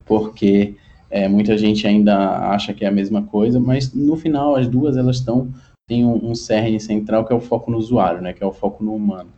porque 0.04 0.76
é, 1.10 1.26
muita 1.26 1.56
gente 1.56 1.86
ainda 1.86 2.50
acha 2.50 2.72
que 2.72 2.84
é 2.84 2.88
a 2.88 2.92
mesma 2.92 3.22
coisa, 3.22 3.58
mas 3.58 3.92
no 3.92 4.16
final 4.16 4.54
as 4.54 4.68
duas 4.68 4.96
elas 4.96 5.16
estão 5.16 5.52
tem 5.86 6.02
um, 6.04 6.30
um 6.30 6.34
cerne 6.34 6.80
central 6.80 7.26
que 7.26 7.32
é 7.32 7.36
o 7.36 7.40
foco 7.40 7.70
no 7.70 7.76
usuário, 7.76 8.22
né, 8.22 8.32
que 8.32 8.42
é 8.42 8.46
o 8.46 8.52
foco 8.52 8.82
no 8.82 8.94
humano. 8.94 9.30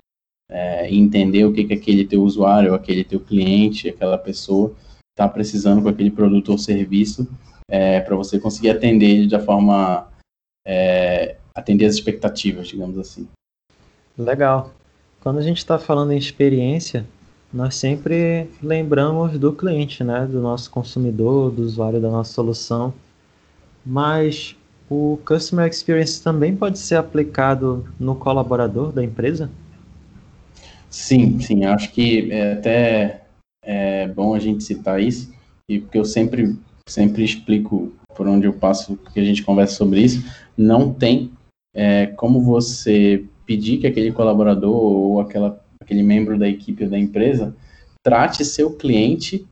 É, 0.48 0.88
entender 0.94 1.44
o 1.44 1.52
que, 1.52 1.64
que 1.64 1.74
aquele 1.74 2.04
teu 2.04 2.22
usuário, 2.22 2.72
aquele 2.72 3.02
teu 3.02 3.18
cliente, 3.18 3.88
aquela 3.88 4.16
pessoa 4.16 4.72
está 5.16 5.26
precisando 5.26 5.82
com 5.82 5.88
aquele 5.88 6.10
produto 6.10 6.52
ou 6.52 6.58
serviço, 6.58 7.26
é, 7.70 8.00
para 8.00 8.14
você 8.14 8.38
conseguir 8.38 8.68
atender 8.68 9.06
ele 9.06 9.28
da 9.28 9.40
forma 9.40 10.08
é, 10.64 11.36
atender 11.54 11.86
as 11.86 11.94
expectativas, 11.94 12.68
digamos 12.68 12.98
assim. 12.98 13.26
Legal. 14.18 14.74
Quando 15.20 15.38
a 15.38 15.42
gente 15.42 15.56
está 15.56 15.78
falando 15.78 16.12
em 16.12 16.18
experiência, 16.18 17.06
nós 17.50 17.76
sempre 17.76 18.46
lembramos 18.62 19.38
do 19.38 19.54
cliente, 19.54 20.04
né, 20.04 20.26
do 20.26 20.40
nosso 20.40 20.70
consumidor, 20.70 21.50
do 21.50 21.62
usuário 21.62 21.98
da 22.00 22.10
nossa 22.10 22.34
solução. 22.34 22.92
Mas 23.84 24.54
o 24.90 25.18
Customer 25.24 25.66
Experience 25.66 26.22
também 26.22 26.54
pode 26.54 26.78
ser 26.78 26.96
aplicado 26.96 27.88
no 27.98 28.14
colaborador 28.16 28.92
da 28.92 29.02
empresa? 29.02 29.50
Sim, 30.90 31.40
sim. 31.40 31.64
Acho 31.64 31.90
que 31.90 32.30
é 32.30 32.52
até 32.52 33.25
é 33.66 34.08
bom 34.08 34.34
a 34.34 34.38
gente 34.38 34.64
citar 34.64 35.02
isso, 35.02 35.30
e 35.68 35.80
porque 35.80 35.98
eu 35.98 36.04
sempre, 36.04 36.56
sempre 36.88 37.24
explico 37.24 37.92
por 38.14 38.26
onde 38.26 38.46
eu 38.46 38.52
passo, 38.54 38.96
que 39.12 39.20
a 39.20 39.24
gente 39.24 39.42
conversa 39.42 39.74
sobre 39.74 40.00
isso, 40.00 40.24
não 40.56 40.90
tem 40.90 41.30
é, 41.74 42.06
como 42.06 42.40
você 42.40 43.24
pedir 43.44 43.78
que 43.78 43.86
aquele 43.86 44.10
colaborador 44.12 44.74
ou 44.74 45.20
aquela 45.20 45.62
aquele 45.86 46.02
membro 46.02 46.36
da 46.36 46.48
equipe 46.48 46.84
ou 46.84 46.90
da 46.90 46.98
empresa, 46.98 47.54
trate 48.02 48.44
seu 48.44 48.76
cliente 48.76 49.46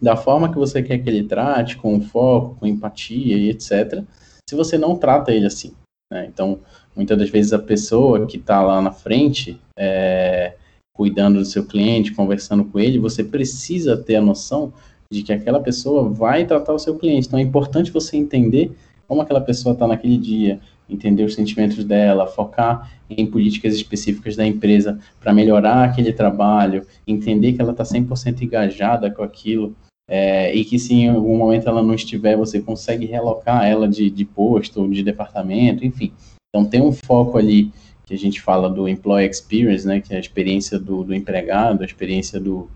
da 0.00 0.16
forma 0.16 0.50
que 0.50 0.58
você 0.58 0.82
quer 0.82 0.98
que 0.98 1.08
ele 1.08 1.24
trate, 1.24 1.76
com 1.76 2.00
foco, 2.00 2.56
com 2.56 2.66
empatia 2.66 3.36
e 3.36 3.50
etc. 3.50 4.02
Se 4.48 4.56
você 4.56 4.78
não 4.78 4.96
trata 4.96 5.32
ele 5.32 5.46
assim. 5.46 5.74
Né? 6.10 6.26
Então, 6.26 6.60
muitas 6.96 7.18
das 7.18 7.28
vezes 7.28 7.52
a 7.52 7.58
pessoa 7.58 8.26
que 8.26 8.38
está 8.38 8.62
lá 8.62 8.80
na 8.80 8.92
frente, 8.92 9.60
é, 9.78 10.56
cuidando 10.98 11.38
do 11.38 11.44
seu 11.44 11.64
cliente, 11.64 12.12
conversando 12.12 12.64
com 12.64 12.80
ele, 12.80 12.98
você 12.98 13.22
precisa 13.22 13.96
ter 13.96 14.16
a 14.16 14.20
noção 14.20 14.72
de 15.08 15.22
que 15.22 15.32
aquela 15.32 15.60
pessoa 15.60 16.08
vai 16.08 16.44
tratar 16.44 16.74
o 16.74 16.78
seu 16.78 16.98
cliente. 16.98 17.28
Então, 17.28 17.38
é 17.38 17.42
importante 17.42 17.92
você 17.92 18.16
entender 18.16 18.72
como 19.06 19.22
aquela 19.22 19.40
pessoa 19.40 19.74
está 19.74 19.86
naquele 19.86 20.18
dia, 20.18 20.58
entender 20.90 21.22
os 21.22 21.36
sentimentos 21.36 21.84
dela, 21.84 22.26
focar 22.26 22.90
em 23.08 23.24
políticas 23.24 23.74
específicas 23.74 24.34
da 24.34 24.44
empresa 24.44 24.98
para 25.20 25.32
melhorar 25.32 25.84
aquele 25.84 26.12
trabalho, 26.12 26.84
entender 27.06 27.52
que 27.52 27.62
ela 27.62 27.70
está 27.70 27.84
100% 27.84 28.42
engajada 28.42 29.08
com 29.08 29.22
aquilo, 29.22 29.76
é, 30.10 30.52
e 30.52 30.64
que 30.64 30.80
se 30.80 30.94
em 30.94 31.10
algum 31.10 31.38
momento 31.38 31.68
ela 31.68 31.82
não 31.82 31.94
estiver, 31.94 32.36
você 32.36 32.60
consegue 32.60 33.06
relocar 33.06 33.64
ela 33.64 33.86
de, 33.86 34.10
de 34.10 34.24
posto 34.24 34.88
de 34.88 35.04
departamento, 35.04 35.86
enfim. 35.86 36.12
Então 36.48 36.68
tem 36.68 36.82
um 36.82 36.90
foco 36.90 37.38
ali 37.38 37.70
que 38.08 38.14
a 38.14 38.18
gente 38.18 38.40
fala 38.40 38.70
do 38.70 38.88
employee 38.88 39.28
experience, 39.28 39.86
né, 39.86 40.00
que 40.00 40.14
é 40.14 40.16
a 40.16 40.20
experiência 40.20 40.78
do, 40.78 41.04
do 41.04 41.14
empregado, 41.14 41.82
a 41.82 41.84
experiência 41.84 42.40
do, 42.40 42.70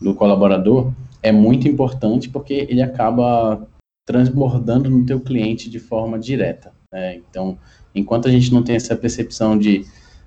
do 0.00 0.14
colaborador, 0.14 0.90
é 1.22 1.30
muito 1.30 1.68
importante 1.68 2.30
porque 2.30 2.66
ele 2.66 2.80
acaba 2.80 3.68
transbordando 4.08 4.88
no 4.88 5.04
teu 5.04 5.20
cliente 5.20 5.68
de 5.68 5.78
forma 5.78 6.18
direta. 6.18 6.72
Né? 6.90 7.16
Então, 7.16 7.58
enquanto 7.94 8.26
a 8.26 8.30
gente 8.30 8.50
não 8.54 8.62
tem 8.62 8.74
essa 8.74 8.96
percepção 8.96 9.58
de 9.58 9.84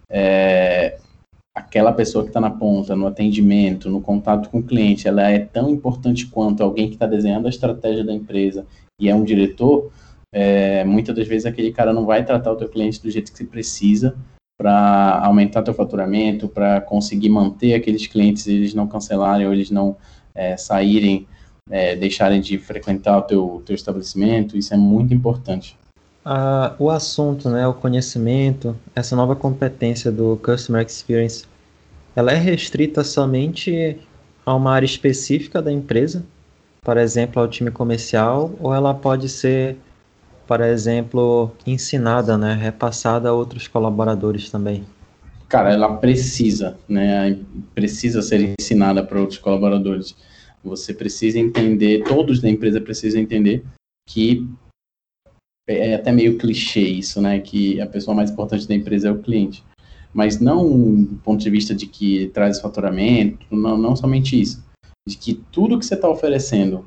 é, 0.08 1.00
aquela 1.56 1.92
pessoa 1.92 2.24
que 2.24 2.30
está 2.30 2.40
na 2.40 2.52
ponta, 2.52 2.96
no 2.96 3.08
atendimento, 3.08 3.90
no 3.90 4.02
contato 4.02 4.52
com 4.52 4.60
o 4.60 4.64
cliente, 4.64 5.08
ela 5.08 5.28
é 5.32 5.40
tão 5.40 5.68
importante 5.68 6.28
quanto 6.28 6.62
alguém 6.62 6.90
que 6.90 6.94
está 6.94 7.08
desenhando 7.08 7.48
a 7.48 7.50
estratégia 7.50 8.04
da 8.04 8.14
empresa 8.14 8.68
e 9.02 9.10
é 9.10 9.16
um 9.16 9.24
diretor, 9.24 9.92
é, 10.32 10.84
muitas 10.84 11.16
das 11.16 11.28
vezes 11.28 11.48
aquele 11.48 11.72
cara 11.72 11.92
não 11.92 12.06
vai 12.06 12.24
tratar 12.24 12.52
o 12.52 12.56
teu 12.56 12.70
cliente 12.70 13.02
do 13.02 13.10
jeito 13.10 13.32
que 13.32 13.38
você 13.40 13.46
precisa 13.46 14.16
para 14.58 15.20
aumentar 15.24 15.64
teu 15.64 15.74
faturamento, 15.74 16.48
para 16.48 16.80
conseguir 16.82 17.30
manter 17.30 17.74
aqueles 17.74 18.08
clientes, 18.08 18.48
eles 18.48 18.74
não 18.74 18.88
cancelarem 18.88 19.46
ou 19.48 19.54
eles 19.54 19.70
não 19.70 19.96
é, 20.34 20.56
saírem, 20.58 21.28
é, 21.70 21.96
deixarem 21.96 22.40
de 22.40 22.58
frequentar 22.58 23.18
o 23.18 23.22
teu, 23.24 23.64
teu 23.66 23.76
estabelecimento, 23.76 24.58
isso 24.58 24.74
é 24.74 24.78
muito 24.78 25.14
importante. 25.14 25.78
Ah, 26.26 26.74
o 26.80 26.90
assunto, 26.90 27.50
né, 27.50 27.68
o 27.68 27.74
conhecimento, 27.74 28.76
essa 28.96 29.16
nova 29.16 29.36
competência 29.36 30.10
do 30.12 30.38
Customer 30.38 30.86
Experience, 30.86 31.46
ela 32.16 32.32
é 32.32 32.38
restrita 32.38 33.04
somente 33.04 33.98
a 34.46 34.56
uma 34.56 34.72
área 34.72 34.86
específica 34.86 35.62
da 35.62 35.72
empresa, 35.72 36.24
por 36.82 36.98
exemplo, 36.98 37.42
ao 37.42 37.48
time 37.48 37.72
comercial, 37.72 38.54
ou 38.60 38.74
ela 38.74 38.94
pode 38.94 39.28
ser, 39.28 39.78
por 40.54 40.62
exemplo, 40.62 41.52
ensinada, 41.66 42.38
né, 42.38 42.54
repassada 42.54 43.28
a 43.28 43.34
outros 43.34 43.68
colaboradores 43.68 44.52
também? 44.52 44.86
Cara, 45.50 45.74
ela 45.74 45.98
precisa, 45.98 46.78
né, 46.88 47.40
precisa 47.74 48.22
ser 48.22 48.54
ensinada 48.60 49.04
para 49.04 49.20
outros 49.20 49.40
colaboradores. 49.40 50.16
Você 50.64 50.94
precisa 50.94 51.40
entender, 51.40 52.04
todos 52.04 52.40
da 52.40 52.48
empresa 52.48 52.80
precisam 52.80 53.20
entender 53.20 53.64
que 54.08 54.48
é, 55.68 55.96
até 55.96 56.12
meio 56.12 56.38
clichê 56.38 56.82
isso, 56.82 57.20
né? 57.20 57.40
Que 57.40 57.82
a 57.82 57.88
pessoa 57.88 58.14
mais 58.14 58.30
importante 58.30 58.68
da 58.68 58.76
empresa 58.76 59.08
é 59.08 59.12
o 59.12 59.24
cliente. 59.24 59.64
Mas 60.14 60.40
não 60.40 61.04
do 61.04 61.16
ponto 61.24 61.42
de 61.42 61.50
vista 61.50 61.74
de 61.74 61.88
que 61.88 62.28
traz 62.28 62.62
faturamento, 62.62 63.44
não, 63.50 63.76
não 63.76 63.96
somente 63.96 64.40
isso. 64.40 64.64
De 65.08 65.18
que 65.18 65.34
tudo 65.52 65.80
que 65.80 65.86
você 65.86 65.96
está 65.96 66.08
oferecendo 66.08 66.86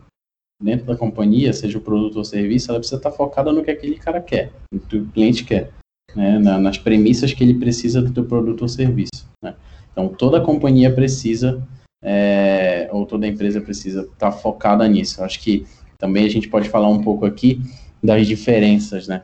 dentro 0.61 0.87
da 0.87 0.97
companhia, 0.97 1.53
seja 1.53 1.79
o 1.79 1.81
produto 1.81 2.17
ou 2.17 2.25
serviço, 2.25 2.71
ela 2.71 2.79
precisa 2.79 2.97
estar 2.97 3.11
focada 3.11 3.53
no 3.53 3.63
que 3.63 3.71
aquele 3.71 3.97
cara 3.97 4.21
quer, 4.21 4.53
no 4.73 4.81
que 4.81 4.97
o 4.97 5.07
cliente 5.07 5.45
quer, 5.45 5.71
né? 6.15 6.39
Na, 6.39 6.59
nas 6.59 6.79
premissas 6.79 7.33
que 7.33 7.45
ele 7.45 7.55
precisa 7.55 8.01
do 8.01 8.13
teu 8.13 8.25
produto 8.25 8.63
ou 8.63 8.69
serviço. 8.69 9.29
Né? 9.43 9.55
Então, 9.93 10.09
toda 10.09 10.39
a 10.39 10.45
companhia 10.45 10.93
precisa, 10.93 11.63
é, 12.03 12.89
ou 12.91 13.05
toda 13.07 13.27
empresa 13.27 13.61
precisa 13.61 14.03
estar 14.03 14.33
focada 14.33 14.87
nisso. 14.89 15.23
acho 15.23 15.41
que 15.41 15.67
também 15.99 16.25
a 16.25 16.31
gente 16.31 16.49
pode 16.49 16.69
falar 16.69 16.89
um 16.89 17.03
pouco 17.03 17.27
aqui 17.27 17.61
das 18.03 18.27
diferenças, 18.27 19.09
né? 19.09 19.23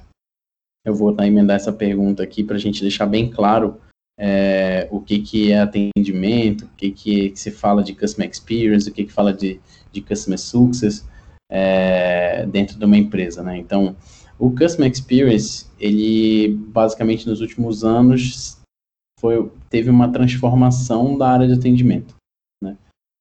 Eu 0.84 0.94
vou 0.94 1.14
tá, 1.14 1.26
emendar 1.26 1.56
essa 1.56 1.72
pergunta 1.72 2.22
aqui 2.22 2.42
para 2.42 2.56
a 2.56 2.58
gente 2.58 2.82
deixar 2.82 3.06
bem 3.06 3.30
claro 3.30 3.80
é, 4.18 4.88
o 4.90 5.00
que, 5.00 5.20
que 5.20 5.52
é 5.52 5.60
atendimento, 5.60 6.64
o 6.64 6.76
que, 6.76 6.90
que, 6.90 7.32
se 7.36 7.50
fala 7.50 7.82
de 7.82 7.94
Customer 7.94 8.28
Experience, 8.28 8.88
o 8.88 8.92
que, 8.92 9.04
que 9.04 9.12
fala 9.12 9.32
de, 9.32 9.60
de 9.92 10.00
Customer 10.00 10.38
Success 10.38 11.06
é, 11.54 12.46
dentro 12.46 12.78
de 12.78 12.84
uma 12.84 12.96
empresa, 12.96 13.42
né? 13.42 13.58
Então, 13.58 13.94
o 14.38 14.50
Customer 14.50 14.90
Experience, 14.90 15.66
ele 15.78 16.48
basicamente 16.68 17.28
nos 17.28 17.42
últimos 17.42 17.84
anos 17.84 18.58
foi, 19.20 19.50
teve 19.68 19.90
uma 19.90 20.10
transformação 20.10 21.18
da 21.18 21.28
área 21.28 21.46
de 21.46 21.52
atendimento, 21.52 22.14
né? 22.62 22.76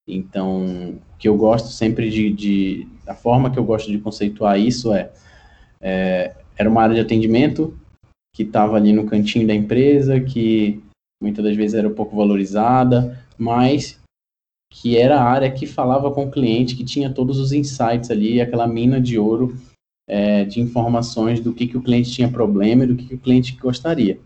Então, 0.08 0.94
o 1.14 1.18
que 1.18 1.28
eu 1.28 1.36
gosto 1.36 1.68
sempre 1.68 2.08
de, 2.08 2.32
de 2.32 2.88
a 3.06 3.14
forma 3.14 3.50
que 3.50 3.58
eu 3.58 3.64
gosto 3.64 3.92
de 3.92 3.98
conceituar 3.98 4.58
isso 4.58 4.94
é 4.94 5.12
é, 5.82 6.34
era 6.56 6.70
uma 6.70 6.82
área 6.82 6.94
de 6.94 7.00
atendimento 7.00 7.76
que 8.34 8.44
estava 8.44 8.76
ali 8.76 8.92
no 8.92 9.04
cantinho 9.04 9.46
da 9.46 9.54
empresa, 9.54 10.20
que 10.20 10.82
muitas 11.20 11.44
das 11.44 11.56
vezes 11.56 11.74
era 11.74 11.90
pouco 11.90 12.16
valorizada, 12.16 13.18
mas 13.36 14.00
que 14.72 14.96
era 14.96 15.20
a 15.20 15.22
área 15.22 15.50
que 15.50 15.66
falava 15.66 16.10
com 16.10 16.24
o 16.24 16.30
cliente, 16.30 16.74
que 16.74 16.82
tinha 16.82 17.12
todos 17.12 17.38
os 17.38 17.52
insights 17.52 18.10
ali, 18.10 18.40
aquela 18.40 18.66
mina 18.66 18.98
de 18.98 19.18
ouro 19.18 19.54
é, 20.08 20.44
de 20.46 20.62
informações 20.62 21.40
do 21.40 21.52
que, 21.52 21.66
que 21.66 21.76
o 21.76 21.82
cliente 21.82 22.10
tinha 22.10 22.30
problema 22.30 22.84
e 22.84 22.86
do 22.86 22.96
que, 22.96 23.06
que 23.06 23.14
o 23.14 23.18
cliente 23.18 23.54
gostaria. 23.56 24.18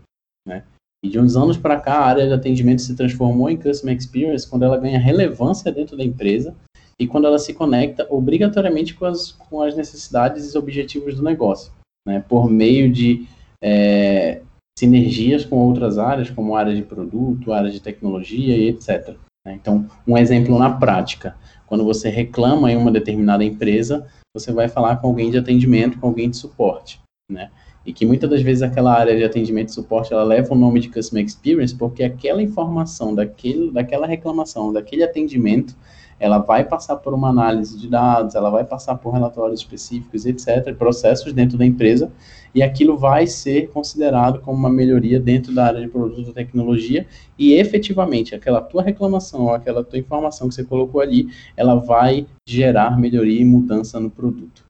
Né? 0.47 0.63
E 1.03 1.09
de 1.09 1.19
uns 1.19 1.35
anos 1.35 1.57
para 1.57 1.79
cá, 1.79 1.95
a 1.95 2.05
área 2.05 2.25
de 2.25 2.33
atendimento 2.33 2.81
se 2.81 2.95
transformou 2.95 3.49
em 3.49 3.57
Customer 3.57 3.95
Experience 3.95 4.49
quando 4.49 4.63
ela 4.63 4.77
ganha 4.77 4.97
relevância 4.97 5.69
dentro 5.69 5.97
da 5.97 6.03
empresa 6.03 6.55
e 6.97 7.05
quando 7.05 7.27
ela 7.27 7.37
se 7.37 7.53
conecta 7.53 8.07
obrigatoriamente 8.09 8.95
com 8.95 9.05
as, 9.05 9.33
com 9.33 9.61
as 9.61 9.75
necessidades 9.75 10.53
e 10.53 10.57
objetivos 10.57 11.15
do 11.15 11.23
negócio, 11.23 11.73
né, 12.07 12.23
por 12.27 12.49
meio 12.49 12.91
de 12.91 13.27
é, 13.61 14.41
sinergias 14.79 15.43
com 15.43 15.57
outras 15.57 15.97
áreas, 15.97 16.29
como 16.29 16.55
área 16.55 16.73
de 16.73 16.83
produto, 16.83 17.51
área 17.51 17.69
de 17.69 17.81
tecnologia 17.81 18.55
e 18.55 18.69
etc. 18.69 19.15
Né. 19.47 19.57
Então, 19.59 19.87
um 20.05 20.17
exemplo 20.17 20.59
na 20.59 20.69
prática, 20.69 21.35
quando 21.65 21.85
você 21.85 22.09
reclama 22.09 22.69
em 22.69 22.75
uma 22.75 22.91
determinada 22.91 23.45
empresa, 23.45 24.05
você 24.33 24.51
vai 24.51 24.67
falar 24.67 24.97
com 24.97 25.07
alguém 25.07 25.31
de 25.31 25.37
atendimento, 25.37 25.97
com 25.97 26.07
alguém 26.07 26.29
de 26.29 26.35
suporte, 26.35 26.99
né? 27.31 27.49
E 27.85 27.93
que 27.93 28.05
muitas 28.05 28.29
das 28.29 28.41
vezes 28.41 28.61
aquela 28.61 28.93
área 28.93 29.15
de 29.15 29.23
atendimento 29.23 29.69
e 29.69 29.73
suporte, 29.73 30.11
ela 30.11 30.23
leva 30.23 30.53
o 30.53 30.57
nome 30.57 30.81
de 30.81 30.89
Customer 30.89 31.23
Experience, 31.23 31.73
porque 31.73 32.03
aquela 32.03 32.43
informação 32.43 33.15
daquele, 33.15 33.71
daquela 33.71 34.05
reclamação, 34.05 34.73
daquele 34.73 35.03
atendimento, 35.03 35.73
ela 36.19 36.39
vai 36.39 36.63
passar 36.63 36.97
por 36.97 37.13
uma 37.13 37.29
análise 37.29 37.77
de 37.77 37.87
dados, 37.87 38.35
ela 38.35 38.49
vai 38.49 38.63
passar 38.63 38.95
por 38.95 39.11
relatórios 39.11 39.59
específicos, 39.59 40.25
etc., 40.25 40.75
processos 40.75 41.33
dentro 41.33 41.57
da 41.57 41.65
empresa, 41.65 42.11
e 42.53 42.63
aquilo 42.63 42.97
vai 42.97 43.27
ser 43.27 43.69
considerado 43.69 44.39
como 44.39 44.57
uma 44.57 44.69
melhoria 44.69 45.19
dentro 45.19 45.53
da 45.53 45.65
área 45.65 45.81
de 45.81 45.87
produto 45.87 46.29
e 46.29 46.33
tecnologia, 46.33 47.05
e 47.37 47.53
efetivamente 47.53 48.33
aquela 48.33 48.61
tua 48.61 48.81
reclamação, 48.81 49.53
aquela 49.53 49.83
tua 49.83 49.99
informação 49.99 50.47
que 50.47 50.55
você 50.55 50.63
colocou 50.63 51.01
ali, 51.01 51.27
ela 51.55 51.75
vai 51.75 52.25
gerar 52.47 52.97
melhoria 52.97 53.41
e 53.41 53.45
mudança 53.45 53.99
no 53.99 54.09
produto. 54.09 54.66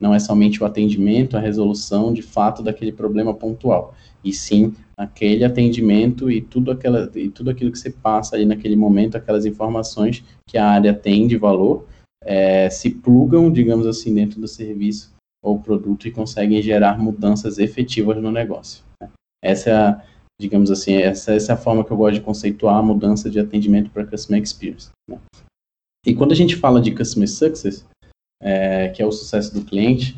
Não 0.00 0.14
é 0.14 0.18
somente 0.18 0.62
o 0.62 0.66
atendimento, 0.66 1.36
a 1.36 1.40
resolução 1.40 2.12
de 2.12 2.22
fato 2.22 2.62
daquele 2.62 2.92
problema 2.92 3.32
pontual, 3.32 3.94
e 4.22 4.32
sim 4.32 4.74
aquele 4.96 5.44
atendimento 5.44 6.30
e 6.30 6.40
tudo, 6.40 6.70
aquela, 6.70 7.10
e 7.14 7.28
tudo 7.28 7.50
aquilo 7.50 7.70
que 7.70 7.78
você 7.78 7.90
passa 7.90 8.34
ali 8.34 8.46
naquele 8.46 8.76
momento, 8.76 9.16
aquelas 9.16 9.44
informações 9.44 10.24
que 10.48 10.56
a 10.56 10.66
área 10.66 10.94
tem 10.94 11.26
de 11.26 11.36
valor, 11.36 11.86
é, 12.24 12.68
se 12.70 12.90
plugam, 12.90 13.52
digamos 13.52 13.86
assim, 13.86 14.14
dentro 14.14 14.40
do 14.40 14.48
serviço 14.48 15.14
ou 15.42 15.60
produto 15.60 16.08
e 16.08 16.10
conseguem 16.10 16.60
gerar 16.60 16.98
mudanças 16.98 17.58
efetivas 17.58 18.20
no 18.20 18.32
negócio. 18.32 18.82
Né? 19.00 19.08
Essa 19.44 19.70
é 19.70 19.74
a, 19.74 20.02
digamos 20.40 20.70
assim, 20.70 20.94
essa, 20.94 21.34
essa, 21.34 21.52
é 21.52 21.54
a 21.54 21.58
forma 21.58 21.84
que 21.84 21.90
eu 21.90 21.96
gosto 21.96 22.14
de 22.14 22.20
conceituar 22.22 22.76
a 22.76 22.82
mudança 22.82 23.30
de 23.30 23.38
atendimento 23.38 23.90
para 23.90 24.04
Customer 24.04 24.42
Experience. 24.42 24.90
Né? 25.08 25.20
E 26.04 26.14
quando 26.14 26.32
a 26.32 26.36
gente 26.36 26.56
fala 26.56 26.80
de 26.80 26.92
Customer 26.92 27.28
Success, 27.28 27.86
é, 28.40 28.88
que 28.88 29.02
é 29.02 29.06
o 29.06 29.12
sucesso 29.12 29.52
do 29.54 29.64
cliente, 29.64 30.16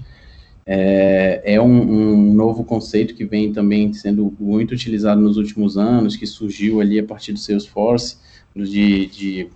é, 0.67 1.55
é 1.55 1.61
um, 1.61 1.67
um, 1.67 2.35
novo 2.35 2.63
conceito 2.63 3.15
que 3.15 3.25
vem 3.25 3.53
também 3.53 3.93
sendo 3.95 4.37
muito 4.39 4.73
utilizado 4.73 5.21
nos 5.21 5.39
últimos 5.39 5.79
anos, 5.79 6.15
que 6.15 6.27
surgiu 6.27 6.81
ali 6.81 6.99
a 6.99 7.05
partir 7.05 7.33
do 7.33 7.39
Salesforce, 7.39 8.19
de, 8.55 9.07
de, 9.07 9.51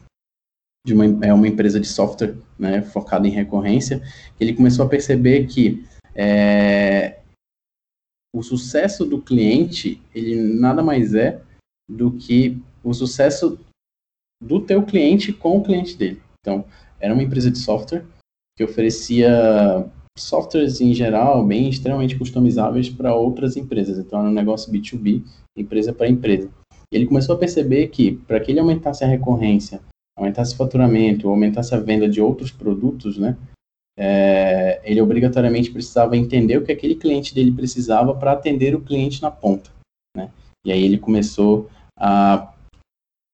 de 0.86 0.94
uma, 0.94 1.04
é 1.26 1.34
uma 1.34 1.48
empresa 1.48 1.78
de 1.78 1.86
software 1.86 2.34
né, 2.58 2.80
focada 2.82 3.28
em 3.28 3.30
recorrência, 3.30 4.02
ele 4.40 4.54
começou 4.54 4.86
a 4.86 4.88
perceber 4.88 5.46
que 5.46 5.84
é, 6.14 7.20
o 8.34 8.42
sucesso 8.42 9.04
do 9.04 9.20
cliente, 9.20 10.00
ele 10.14 10.36
nada 10.36 10.82
mais 10.82 11.14
é 11.14 11.42
do 11.88 12.12
que 12.12 12.58
o 12.82 12.94
sucesso 12.94 13.58
do 14.42 14.60
teu 14.60 14.82
cliente 14.82 15.32
com 15.32 15.58
o 15.58 15.62
cliente 15.62 15.96
dele. 15.96 16.22
Então, 16.40 16.64
era 16.98 17.12
uma 17.12 17.22
empresa 17.22 17.50
de 17.50 17.58
software 17.58 18.04
que 18.56 18.64
oferecia 18.64 19.86
softwares 20.18 20.80
em 20.80 20.92
geral 20.92 21.44
bem 21.44 21.68
extremamente 21.68 22.18
customizáveis 22.18 22.88
para 22.88 23.14
outras 23.14 23.56
empresas. 23.56 23.98
Então, 23.98 24.20
era 24.20 24.28
um 24.28 24.34
negócio 24.34 24.72
B2B, 24.72 25.22
empresa 25.56 25.92
para 25.92 26.08
empresa. 26.08 26.50
Ele 26.92 27.06
começou 27.06 27.34
a 27.34 27.38
perceber 27.38 27.88
que, 27.88 28.12
para 28.12 28.38
que 28.38 28.52
ele 28.52 28.60
aumentasse 28.60 29.02
a 29.02 29.08
recorrência, 29.08 29.80
aumentasse 30.16 30.54
o 30.54 30.58
faturamento, 30.58 31.28
aumentasse 31.28 31.74
a 31.74 31.78
venda 31.78 32.08
de 32.08 32.20
outros 32.20 32.50
produtos, 32.50 33.16
né, 33.16 33.36
é, 33.98 34.80
ele 34.84 35.00
obrigatoriamente 35.00 35.70
precisava 35.70 36.16
entender 36.16 36.56
o 36.56 36.64
que 36.64 36.72
aquele 36.72 36.94
cliente 36.94 37.34
dele 37.34 37.52
precisava 37.52 38.14
para 38.14 38.32
atender 38.32 38.74
o 38.74 38.80
cliente 38.80 39.20
na 39.22 39.30
ponta. 39.30 39.70
Né? 40.16 40.30
E 40.66 40.72
aí 40.72 40.82
ele 40.82 40.98
começou 40.98 41.70
a 41.98 42.52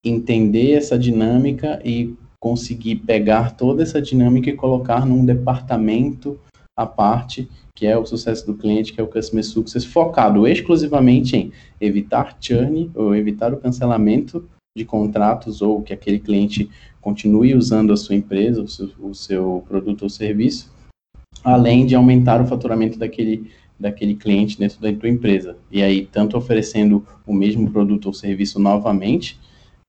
entender 0.04 0.72
essa 0.72 0.98
dinâmica 0.98 1.80
e 1.84 2.16
conseguir 2.40 2.96
pegar 2.96 3.56
toda 3.56 3.82
essa 3.82 4.00
dinâmica 4.00 4.50
e 4.50 4.56
colocar 4.56 5.04
num 5.04 5.24
departamento 5.24 6.38
à 6.76 6.86
parte, 6.86 7.48
que 7.74 7.86
é 7.86 7.96
o 7.96 8.06
sucesso 8.06 8.46
do 8.46 8.54
cliente, 8.54 8.92
que 8.92 9.00
é 9.00 9.04
o 9.04 9.08
Customer 9.08 9.44
Success, 9.44 9.84
focado 9.84 10.46
exclusivamente 10.46 11.36
em 11.36 11.52
evitar 11.80 12.36
churn 12.40 12.90
ou 12.94 13.14
evitar 13.14 13.52
o 13.52 13.56
cancelamento 13.56 14.48
de 14.76 14.84
contratos 14.84 15.60
ou 15.60 15.82
que 15.82 15.92
aquele 15.92 16.20
cliente 16.20 16.70
continue 17.00 17.54
usando 17.54 17.92
a 17.92 17.96
sua 17.96 18.14
empresa, 18.14 18.62
o 18.62 18.68
seu, 18.68 18.90
o 19.00 19.14
seu 19.14 19.64
produto 19.66 20.02
ou 20.02 20.08
serviço, 20.08 20.72
além 21.42 21.84
de 21.84 21.94
aumentar 21.94 22.40
o 22.40 22.46
faturamento 22.46 22.98
daquele, 22.98 23.50
daquele 23.78 24.14
cliente 24.14 24.58
dentro 24.58 24.80
da 24.80 24.92
tua 24.92 25.08
empresa. 25.08 25.56
E 25.70 25.82
aí, 25.82 26.06
tanto 26.06 26.36
oferecendo 26.36 27.04
o 27.26 27.34
mesmo 27.34 27.70
produto 27.70 28.06
ou 28.06 28.12
serviço 28.12 28.60
novamente, 28.60 29.38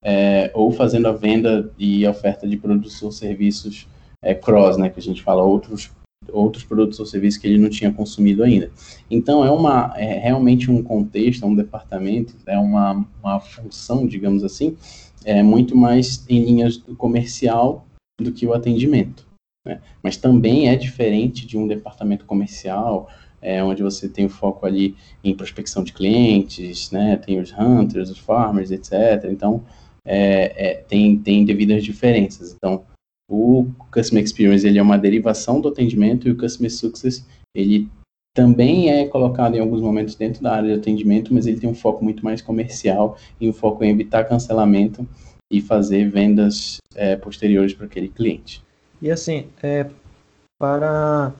é, 0.04 0.52
ou 0.54 0.72
fazendo 0.72 1.08
a 1.08 1.12
venda 1.12 1.72
e 1.78 2.06
oferta 2.08 2.48
de 2.48 2.58
produtos 2.58 3.02
ou 3.02 3.12
serviços 3.12 3.88
é, 4.22 4.34
cross, 4.34 4.78
né, 4.78 4.90
que 4.90 5.00
a 5.00 5.04
gente 5.04 5.22
fala 5.22 5.44
outros 5.44 5.92
outros 6.32 6.64
produtos 6.64 7.00
ou 7.00 7.06
serviços 7.06 7.40
que 7.40 7.48
ele 7.48 7.58
não 7.58 7.70
tinha 7.70 7.92
consumido 7.92 8.44
ainda. 8.44 8.70
Então 9.10 9.44
é 9.44 9.50
uma 9.50 9.94
é 9.96 10.20
realmente 10.20 10.70
um 10.70 10.84
contexto, 10.84 11.44
é 11.44 11.48
um 11.48 11.56
departamento, 11.56 12.36
é 12.46 12.58
uma, 12.58 13.06
uma 13.24 13.40
função, 13.40 14.06
digamos 14.06 14.44
assim, 14.44 14.78
é 15.24 15.42
muito 15.42 15.76
mais 15.76 16.26
em 16.30 16.44
linhas 16.44 16.78
do 16.78 16.96
comercial 16.96 17.86
do 18.20 18.32
que 18.32 18.46
o 18.46 18.54
atendimento. 18.54 19.28
Né? 19.66 19.82
Mas 20.04 20.18
também 20.18 20.70
é 20.70 20.76
diferente 20.76 21.46
de 21.46 21.58
um 21.58 21.68
departamento 21.68 22.26
comercial, 22.26 23.10
é, 23.42 23.64
onde 23.64 23.82
você 23.82 24.08
tem 24.08 24.26
o 24.26 24.30
foco 24.30 24.66
ali 24.66 24.96
em 25.24 25.36
prospecção 25.36 25.84
de 25.84 25.94
clientes, 25.94 26.92
né? 26.92 27.16
tem 27.18 27.40
os 27.40 27.52
hunters, 27.54 28.10
os 28.10 28.18
farmers, 28.18 28.72
etc. 28.72 29.26
Então, 29.30 29.64
é, 30.06 30.72
é, 30.72 30.74
tem, 30.76 31.18
tem 31.18 31.46
devidas 31.46 31.84
diferenças. 31.84 32.54
Então, 32.56 32.84
o 33.30 33.68
Customer 33.92 34.24
Experience 34.24 34.66
ele 34.66 34.80
é 34.80 34.82
uma 34.82 34.98
derivação 34.98 35.62
do 35.62 35.68
atendimento 35.68 36.28
e 36.28 36.32
o 36.32 36.38
Customer 36.38 36.72
Success 36.72 37.26
ele 37.56 37.88
também 38.36 38.90
é 38.90 39.06
colocado 39.08 39.56
em 39.56 39.60
alguns 39.60 39.82
momentos 39.82 40.16
dentro 40.16 40.42
da 40.42 40.56
área 40.56 40.74
de 40.74 40.80
atendimento, 40.80 41.34
mas 41.34 41.46
ele 41.46 41.60
tem 41.60 41.70
um 41.70 41.76
foco 41.76 42.04
muito 42.04 42.24
mais 42.24 42.42
comercial 42.42 43.18
e 43.40 43.50
um 43.50 43.54
foco 43.54 43.84
em 43.84 43.90
evitar 43.90 44.24
cancelamento 44.24 45.08
e 45.52 45.62
fazer 45.62 46.10
vendas 46.10 46.78
é, 46.96 47.16
posteriores 47.16 47.74
para 47.74 47.86
aquele 47.86 48.08
cliente. 48.08 48.64
E 49.02 49.10
assim, 49.10 49.48
é, 49.62 49.90
para 50.60 51.34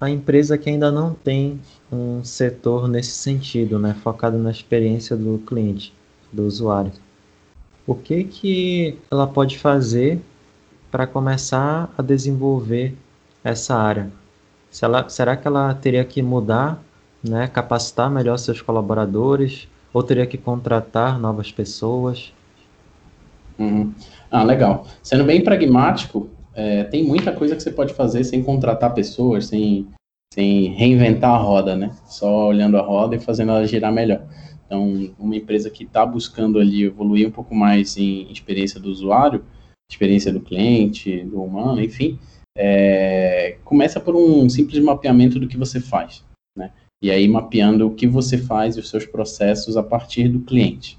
a 0.00 0.10
empresa 0.10 0.58
que 0.58 0.68
ainda 0.68 0.92
não 0.92 1.14
tem 1.14 1.60
um 1.90 2.22
setor 2.22 2.88
nesse 2.88 3.12
sentido, 3.12 3.78
né, 3.78 3.94
focado 4.02 4.38
na 4.38 4.50
experiência 4.50 5.16
do 5.16 5.38
cliente, 5.38 5.92
do 6.32 6.44
usuário, 6.44 6.92
o 7.88 7.94
que 7.94 8.22
que 8.22 8.98
ela 9.10 9.26
pode 9.26 9.58
fazer 9.58 10.20
para 10.90 11.06
começar 11.06 11.90
a 11.96 12.02
desenvolver 12.02 12.94
essa 13.42 13.74
área? 13.74 14.10
Se 14.70 14.84
ela, 14.84 15.08
será 15.08 15.34
que 15.34 15.48
ela 15.48 15.72
teria 15.72 16.04
que 16.04 16.20
mudar, 16.20 16.82
né, 17.26 17.48
capacitar 17.48 18.10
melhor 18.10 18.36
seus 18.36 18.60
colaboradores, 18.60 19.66
ou 19.90 20.02
teria 20.02 20.26
que 20.26 20.36
contratar 20.36 21.18
novas 21.18 21.50
pessoas? 21.50 22.30
Uhum. 23.58 23.94
Ah, 24.30 24.44
legal. 24.44 24.86
Sendo 25.02 25.24
bem 25.24 25.42
pragmático, 25.42 26.28
é, 26.54 26.84
tem 26.84 27.02
muita 27.02 27.32
coisa 27.32 27.56
que 27.56 27.62
você 27.62 27.70
pode 27.70 27.94
fazer 27.94 28.22
sem 28.22 28.42
contratar 28.42 28.92
pessoas, 28.92 29.46
sem, 29.46 29.88
sem 30.34 30.74
reinventar 30.74 31.30
a 31.30 31.38
roda, 31.38 31.74
né? 31.74 31.92
Só 32.04 32.48
olhando 32.48 32.76
a 32.76 32.82
roda 32.82 33.16
e 33.16 33.18
fazendo 33.18 33.52
ela 33.52 33.66
girar 33.66 33.90
melhor. 33.90 34.20
Então, 34.68 35.14
uma 35.18 35.34
empresa 35.34 35.70
que 35.70 35.84
está 35.84 36.04
buscando 36.04 36.58
ali 36.58 36.84
evoluir 36.84 37.26
um 37.26 37.30
pouco 37.30 37.54
mais 37.54 37.96
em 37.96 38.30
experiência 38.30 38.78
do 38.78 38.90
usuário, 38.90 39.42
experiência 39.90 40.30
do 40.30 40.42
cliente, 40.42 41.24
do 41.24 41.42
humano, 41.42 41.82
enfim, 41.82 42.18
é, 42.54 43.56
começa 43.64 43.98
por 43.98 44.14
um 44.14 44.46
simples 44.50 44.78
mapeamento 44.84 45.40
do 45.40 45.48
que 45.48 45.56
você 45.56 45.80
faz, 45.80 46.22
né? 46.54 46.70
E 47.02 47.10
aí 47.10 47.26
mapeando 47.26 47.86
o 47.86 47.94
que 47.94 48.06
você 48.06 48.36
faz 48.36 48.76
e 48.76 48.80
os 48.80 48.90
seus 48.90 49.06
processos 49.06 49.74
a 49.74 49.82
partir 49.82 50.28
do 50.28 50.40
cliente, 50.40 50.98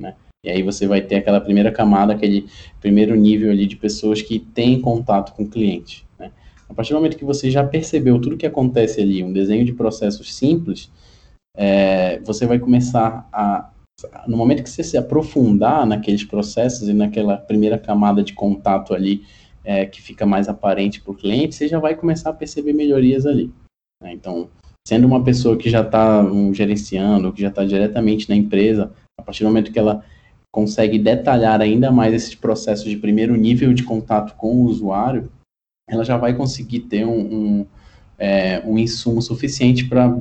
né? 0.00 0.14
E 0.46 0.50
aí 0.50 0.62
você 0.62 0.86
vai 0.86 1.00
ter 1.00 1.16
aquela 1.16 1.40
primeira 1.40 1.72
camada, 1.72 2.12
aquele 2.12 2.46
primeiro 2.80 3.16
nível 3.16 3.50
ali 3.50 3.66
de 3.66 3.74
pessoas 3.74 4.22
que 4.22 4.38
têm 4.38 4.80
contato 4.80 5.34
com 5.34 5.42
o 5.42 5.48
cliente, 5.48 6.06
né? 6.16 6.30
A 6.68 6.74
partir 6.74 6.92
do 6.92 6.96
momento 6.96 7.16
que 7.16 7.24
você 7.24 7.50
já 7.50 7.64
percebeu 7.64 8.20
tudo 8.20 8.36
que 8.36 8.46
acontece 8.46 9.00
ali, 9.00 9.24
um 9.24 9.32
desenho 9.32 9.64
de 9.64 9.72
processos 9.72 10.32
simples, 10.32 10.88
é, 11.58 12.20
você 12.20 12.46
vai 12.46 12.60
começar 12.60 13.28
a 13.32 13.70
no 14.28 14.36
momento 14.36 14.62
que 14.62 14.70
você 14.70 14.84
se 14.84 14.96
aprofundar 14.96 15.84
naqueles 15.84 16.22
processos 16.22 16.88
e 16.88 16.94
naquela 16.94 17.36
primeira 17.36 17.76
camada 17.76 18.22
de 18.22 18.32
contato 18.32 18.94
ali 18.94 19.24
é, 19.64 19.84
que 19.86 20.00
fica 20.00 20.24
mais 20.24 20.48
aparente 20.48 21.00
para 21.00 21.10
o 21.10 21.16
cliente, 21.16 21.56
você 21.56 21.66
já 21.66 21.80
vai 21.80 21.96
começar 21.96 22.30
a 22.30 22.32
perceber 22.32 22.72
melhorias 22.72 23.26
ali. 23.26 23.52
Né? 24.00 24.12
Então, 24.12 24.48
sendo 24.86 25.04
uma 25.04 25.24
pessoa 25.24 25.56
que 25.56 25.68
já 25.68 25.80
está 25.80 26.22
um, 26.22 26.54
gerenciando, 26.54 27.32
que 27.32 27.42
já 27.42 27.48
está 27.48 27.64
diretamente 27.64 28.28
na 28.28 28.36
empresa, 28.36 28.92
a 29.18 29.22
partir 29.22 29.42
do 29.42 29.48
momento 29.48 29.72
que 29.72 29.78
ela 29.80 30.04
consegue 30.54 30.96
detalhar 30.96 31.60
ainda 31.60 31.90
mais 31.90 32.14
esses 32.14 32.36
processos 32.36 32.88
de 32.88 32.96
primeiro 32.96 33.34
nível 33.34 33.74
de 33.74 33.82
contato 33.82 34.36
com 34.36 34.54
o 34.54 34.62
usuário, 34.62 35.28
ela 35.88 36.04
já 36.04 36.16
vai 36.16 36.34
conseguir 36.34 36.80
ter 36.80 37.04
um, 37.04 37.18
um, 37.18 37.66
é, 38.16 38.62
um 38.64 38.78
insumo 38.78 39.20
suficiente 39.20 39.88
para 39.88 40.16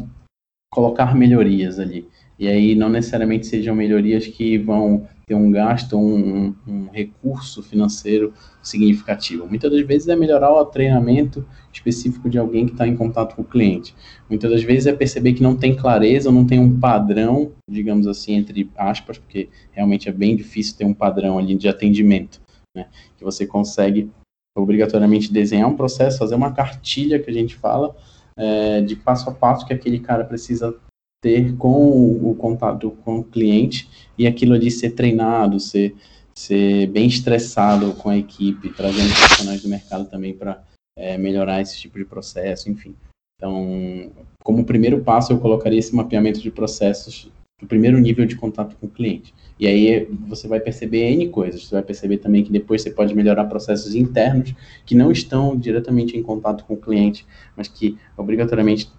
colocar 0.70 1.16
melhorias 1.16 1.80
ali. 1.80 2.08
E 2.40 2.48
aí 2.48 2.76
não 2.76 2.90
necessariamente 2.90 3.48
sejam 3.48 3.76
melhorias 3.76 4.28
que 4.28 4.58
vão 4.58 5.08
ter 5.26 5.34
um 5.36 5.52
gasto, 5.52 5.98
um, 5.98 6.56
um, 6.68 6.88
recurso 6.92 7.64
financeiro 7.64 8.32
significativo. 8.62 9.48
Muitas 9.48 9.72
das 9.72 9.82
vezes 9.82 10.08
é 10.08 10.16
melhorar 10.16 10.52
o 10.52 10.66
treinamento 10.66 11.46
específico 11.74 12.30
de 12.30 12.38
alguém 12.38 12.66
que 12.66 12.74
está 12.74 12.88
em 12.88 12.96
contato 12.96 13.36
com 13.36 13.42
o 13.42 13.46
cliente. 13.46 13.94
Muitas 14.30 14.52
das 14.52 14.64
vezes 14.64 14.88
é 14.88 14.94
perceber 14.94 15.34
que 15.34 15.44
não 15.44 15.56
tem 15.56 15.76
clareza, 15.76 16.32
não 16.32 16.46
tem 16.46 16.60
um 16.60 16.80
padrão, 16.80 17.52
digamos 17.70 18.08
assim, 18.08 18.36
entre 18.36 18.70
aspas, 18.78 19.18
porque 19.18 19.50
realmente 19.72 20.08
é 20.08 20.12
bem 20.12 20.36
difícil 20.36 20.78
ter 20.78 20.86
um 20.86 20.94
padrão 20.94 21.38
ali 21.38 21.56
de 21.56 21.68
atendimento, 21.68 22.40
né? 22.76 22.88
Que 23.18 23.24
você 23.24 23.46
consegue 23.46 24.10
obrigatoriamente 24.56 25.32
desenhar 25.32 25.68
um 25.68 25.76
processo, 25.76 26.20
fazer 26.20 26.36
uma 26.36 26.54
cartilha 26.54 27.20
que 27.20 27.30
a 27.30 27.34
gente 27.34 27.56
fala 27.56 27.96
é, 28.38 28.82
de 28.82 28.96
passo 28.96 29.30
a 29.30 29.34
passo 29.34 29.66
que 29.66 29.74
aquele 29.74 30.00
cara 30.00 30.24
precisa 30.24 30.76
ter 31.22 31.56
com 31.58 32.30
o 32.30 32.36
contato 32.36 32.92
com 33.04 33.20
o 33.20 33.24
cliente 33.24 33.90
e 34.18 34.28
aquilo 34.28 34.54
ali 34.54 34.70
ser 34.70 34.92
treinado, 34.92 35.60
ser, 35.60 35.96
ser 36.36 36.88
bem 36.88 37.08
estressado 37.08 37.94
com 37.94 38.10
a 38.10 38.18
equipe, 38.18 38.70
trazendo 38.74 39.14
profissionais 39.14 39.62
do 39.62 39.70
mercado 39.70 40.06
também 40.06 40.34
para 40.34 40.64
é, 40.96 41.18
melhorar 41.18 41.62
esse 41.62 41.78
tipo 41.80 41.98
de 41.98 42.06
processo, 42.06 42.70
enfim. 42.70 42.96
Então, 43.36 44.12
como 44.44 44.66
primeiro 44.66 45.04
passo, 45.04 45.32
eu 45.32 45.40
colocaria 45.40 45.80
esse 45.80 45.96
mapeamento 45.96 46.40
de 46.40 46.50
processos 46.50 47.30
no 47.62 47.68
primeiro 47.68 47.98
nível 47.98 48.26
de 48.26 48.36
contato 48.36 48.76
com 48.78 48.86
o 48.86 48.90
cliente. 48.90 49.34
E 49.60 49.66
aí 49.66 50.06
você 50.28 50.48
vai 50.48 50.60
perceber 50.60 51.12
N 51.12 51.30
coisas. 51.30 51.66
Você 51.66 51.74
vai 51.74 51.84
perceber 51.84 52.18
também 52.18 52.44
que 52.44 52.52
depois 52.52 52.82
você 52.82 52.92
pode 52.92 53.16
melhorar 53.16 53.46
processos 53.46 53.96
internos 53.96 54.54
que 54.86 54.94
não 54.94 55.12
estão 55.12 55.58
diretamente 55.58 56.16
em 56.16 56.22
contato 56.22 56.64
com 56.66 56.76
o 56.76 56.78
cliente, 56.78 57.26
mas 57.56 57.68
que 57.68 57.98
obrigatoriamente 58.16 58.92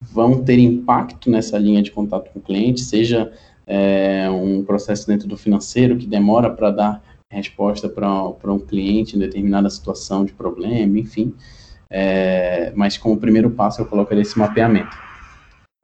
vão 0.00 0.42
ter 0.42 0.58
impacto 0.58 1.30
nessa 1.30 1.58
linha 1.58 1.82
de 1.82 1.90
contato 1.90 2.30
com 2.32 2.38
o 2.40 2.42
cliente, 2.42 2.80
seja 2.80 3.32
é, 3.66 4.28
um 4.30 4.64
processo 4.64 5.06
dentro 5.06 5.28
do 5.28 5.36
financeiro 5.36 5.96
que 5.96 6.06
demora 6.06 6.50
para 6.50 6.70
dar 6.70 7.02
resposta 7.30 7.88
para 7.88 8.52
um 8.52 8.58
cliente 8.58 9.14
em 9.14 9.20
determinada 9.20 9.70
situação 9.70 10.24
de 10.24 10.32
problema, 10.32 10.98
enfim. 10.98 11.32
É, 11.88 12.72
mas 12.74 12.98
como 12.98 13.18
primeiro 13.18 13.50
passo 13.50 13.82
eu 13.82 13.86
colocaria 13.86 14.22
esse 14.22 14.38
mapeamento. 14.38 14.96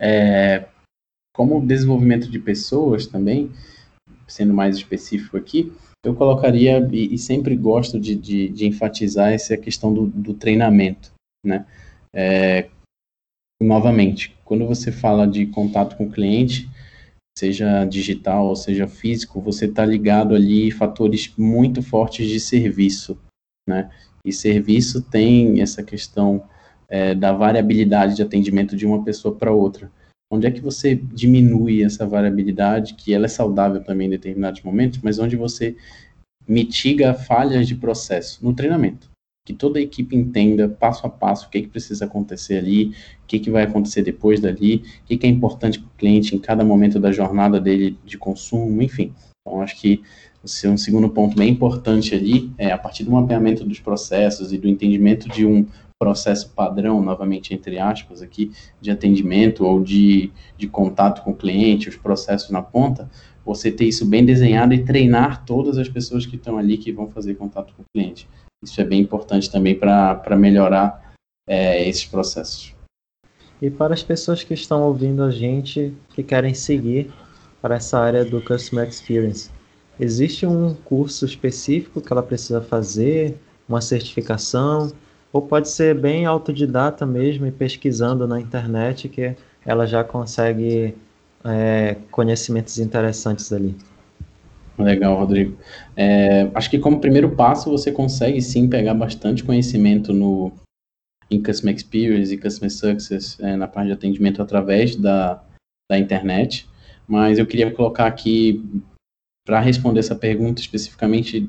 É, 0.00 0.66
como 1.36 1.64
desenvolvimento 1.64 2.30
de 2.30 2.38
pessoas 2.38 3.06
também, 3.06 3.50
sendo 4.26 4.54
mais 4.54 4.76
específico 4.76 5.36
aqui, 5.36 5.70
eu 6.02 6.14
colocaria, 6.14 6.78
e, 6.90 7.14
e 7.14 7.18
sempre 7.18 7.54
gosto 7.54 8.00
de, 8.00 8.14
de, 8.14 8.48
de, 8.48 8.66
enfatizar, 8.66 9.32
essa 9.32 9.54
questão 9.56 9.92
do, 9.92 10.06
do 10.06 10.32
treinamento, 10.32 11.12
né? 11.44 11.66
É, 12.14 12.70
novamente, 13.62 14.34
quando 14.46 14.66
você 14.66 14.90
fala 14.90 15.26
de 15.26 15.44
contato 15.46 15.96
com 15.96 16.06
o 16.06 16.10
cliente, 16.10 16.70
seja 17.38 17.84
digital 17.84 18.46
ou 18.46 18.56
seja 18.56 18.88
físico, 18.88 19.40
você 19.40 19.66
está 19.66 19.84
ligado 19.84 20.34
ali 20.34 20.70
fatores 20.70 21.34
muito 21.36 21.82
fortes 21.82 22.28
de 22.28 22.40
serviço, 22.40 23.18
né? 23.68 23.90
E 24.24 24.32
serviço 24.32 25.02
tem 25.02 25.60
essa 25.60 25.82
questão 25.82 26.42
é, 26.88 27.14
da 27.14 27.32
variabilidade 27.32 28.16
de 28.16 28.22
atendimento 28.22 28.74
de 28.74 28.86
uma 28.86 29.04
pessoa 29.04 29.34
para 29.34 29.52
outra. 29.52 29.90
Onde 30.30 30.46
é 30.46 30.50
que 30.50 30.60
você 30.60 30.94
diminui 30.94 31.84
essa 31.84 32.06
variabilidade, 32.06 32.94
que 32.94 33.14
ela 33.14 33.26
é 33.26 33.28
saudável 33.28 33.82
também 33.82 34.08
em 34.08 34.10
determinados 34.10 34.62
momentos, 34.62 35.00
mas 35.02 35.18
onde 35.18 35.36
você 35.36 35.76
mitiga 36.48 37.14
falhas 37.14 37.66
de 37.66 37.76
processo 37.76 38.44
no 38.44 38.52
treinamento? 38.52 39.08
Que 39.44 39.54
toda 39.54 39.78
a 39.78 39.82
equipe 39.82 40.16
entenda 40.16 40.68
passo 40.68 41.06
a 41.06 41.10
passo 41.10 41.46
o 41.46 41.50
que, 41.50 41.58
é 41.58 41.62
que 41.62 41.68
precisa 41.68 42.06
acontecer 42.06 42.58
ali, 42.58 42.88
o 43.22 43.26
que, 43.28 43.36
é 43.36 43.38
que 43.38 43.50
vai 43.50 43.62
acontecer 43.62 44.02
depois 44.02 44.40
dali, 44.40 44.76
o 44.76 45.06
que, 45.06 45.14
é 45.14 45.16
que 45.16 45.26
é 45.26 45.30
importante 45.30 45.78
para 45.78 45.86
o 45.86 45.96
cliente 45.96 46.34
em 46.34 46.38
cada 46.40 46.64
momento 46.64 46.98
da 46.98 47.12
jornada 47.12 47.60
dele 47.60 47.96
de 48.04 48.18
consumo, 48.18 48.82
enfim. 48.82 49.12
Então, 49.40 49.62
acho 49.62 49.80
que 49.80 50.02
um 50.64 50.76
segundo 50.76 51.08
ponto 51.08 51.36
bem 51.36 51.50
importante 51.50 52.14
ali 52.14 52.50
é 52.58 52.70
a 52.70 52.78
partir 52.78 53.04
do 53.04 53.10
mapeamento 53.10 53.64
dos 53.64 53.80
processos 53.80 54.52
e 54.52 54.58
do 54.58 54.68
entendimento 54.68 55.28
de 55.28 55.46
um 55.46 55.66
processo 55.98 56.50
padrão, 56.50 57.02
novamente 57.02 57.54
entre 57.54 57.78
aspas 57.78 58.20
aqui, 58.20 58.52
de 58.80 58.90
atendimento 58.90 59.64
ou 59.64 59.82
de, 59.82 60.30
de 60.56 60.68
contato 60.68 61.22
com 61.22 61.30
o 61.30 61.36
cliente, 61.36 61.88
os 61.88 61.96
processos 61.96 62.50
na 62.50 62.62
ponta, 62.62 63.10
você 63.44 63.70
ter 63.70 63.86
isso 63.86 64.04
bem 64.04 64.24
desenhado 64.24 64.74
e 64.74 64.84
treinar 64.84 65.44
todas 65.44 65.78
as 65.78 65.88
pessoas 65.88 66.26
que 66.26 66.36
estão 66.36 66.58
ali 66.58 66.76
que 66.76 66.92
vão 66.92 67.08
fazer 67.08 67.34
contato 67.34 67.72
com 67.74 67.82
o 67.82 67.86
cliente. 67.94 68.28
Isso 68.62 68.80
é 68.80 68.84
bem 68.84 69.00
importante 69.00 69.50
também 69.50 69.74
para 69.74 70.36
melhorar 70.36 71.14
é, 71.48 71.88
esses 71.88 72.04
processos. 72.04 72.74
E 73.62 73.70
para 73.70 73.94
as 73.94 74.02
pessoas 74.02 74.42
que 74.42 74.52
estão 74.52 74.82
ouvindo 74.82 75.22
a 75.22 75.30
gente, 75.30 75.94
que 76.10 76.22
querem 76.22 76.52
seguir 76.52 77.10
para 77.62 77.76
essa 77.76 77.98
área 77.98 78.24
do 78.24 78.42
Customer 78.42 78.86
Experience, 78.86 79.50
existe 79.98 80.44
um 80.44 80.74
curso 80.74 81.24
específico 81.24 82.02
que 82.02 82.12
ela 82.12 82.22
precisa 82.22 82.60
fazer, 82.60 83.38
uma 83.68 83.80
certificação? 83.80 84.92
Ou 85.32 85.42
pode 85.42 85.68
ser 85.68 85.94
bem 85.94 86.24
autodidata 86.24 87.04
mesmo 87.04 87.46
e 87.46 87.52
pesquisando 87.52 88.26
na 88.26 88.40
internet 88.40 89.08
que 89.08 89.34
ela 89.64 89.86
já 89.86 90.02
consegue 90.02 90.94
é, 91.44 91.96
conhecimentos 92.10 92.78
interessantes 92.78 93.52
ali. 93.52 93.76
Legal, 94.78 95.16
Rodrigo. 95.16 95.56
É, 95.96 96.50
acho 96.54 96.70
que 96.70 96.78
como 96.78 97.00
primeiro 97.00 97.30
passo 97.30 97.70
você 97.70 97.90
consegue 97.90 98.40
sim 98.42 98.68
pegar 98.68 98.94
bastante 98.94 99.42
conhecimento 99.42 100.12
no 100.12 100.52
em 101.30 101.42
Customer 101.42 101.74
Experience 101.74 102.32
e 102.32 102.38
Customer 102.38 102.70
Success 102.70 103.38
é, 103.40 103.56
na 103.56 103.66
parte 103.66 103.88
de 103.88 103.92
atendimento 103.92 104.40
através 104.40 104.94
da, 104.94 105.42
da 105.90 105.98
internet, 105.98 106.68
mas 107.06 107.38
eu 107.38 107.46
queria 107.46 107.70
colocar 107.70 108.06
aqui 108.06 108.62
para 109.44 109.60
responder 109.60 110.00
essa 110.00 110.14
pergunta 110.14 110.60
especificamente 110.60 111.48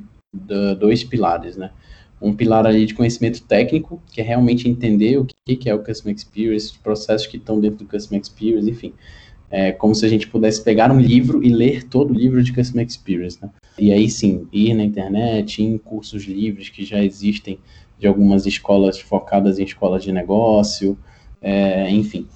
dois 0.79 1.03
pilares, 1.03 1.57
né? 1.57 1.71
Um 2.21 2.33
pilar 2.33 2.65
ali 2.65 2.85
de 2.85 2.93
conhecimento 2.93 3.43
técnico, 3.43 4.01
que 4.11 4.21
é 4.21 4.23
realmente 4.23 4.67
entender 4.67 5.17
o 5.17 5.25
que, 5.25 5.55
que 5.55 5.69
é 5.69 5.73
o 5.73 5.83
Customer 5.83 6.15
Experience, 6.15 6.71
os 6.71 6.77
processos 6.77 7.27
que 7.27 7.37
estão 7.37 7.59
dentro 7.59 7.79
do 7.79 7.85
Customer 7.85 8.19
Experience, 8.19 8.69
enfim. 8.69 8.93
É 9.49 9.71
como 9.71 9.95
se 9.95 10.05
a 10.05 10.09
gente 10.09 10.27
pudesse 10.27 10.61
pegar 10.61 10.91
um 10.91 10.99
livro 10.99 11.41
e 11.41 11.49
ler 11.49 11.83
todo 11.83 12.11
o 12.11 12.13
livro 12.13 12.43
de 12.43 12.51
Customer 12.51 12.85
Experience. 12.85 13.37
Né? 13.41 13.49
E 13.77 13.93
aí 13.93 14.09
sim, 14.09 14.47
ir 14.51 14.73
na 14.73 14.83
internet, 14.83 15.63
em 15.63 15.77
cursos 15.77 16.23
livres 16.25 16.69
que 16.69 16.83
já 16.83 17.01
existem 17.03 17.59
de 17.97 18.07
algumas 18.07 18.45
escolas 18.45 18.99
focadas 18.99 19.57
em 19.57 19.63
escolas 19.63 20.03
de 20.03 20.11
negócio, 20.11 20.97
é, 21.41 21.89
enfim. 21.89 22.27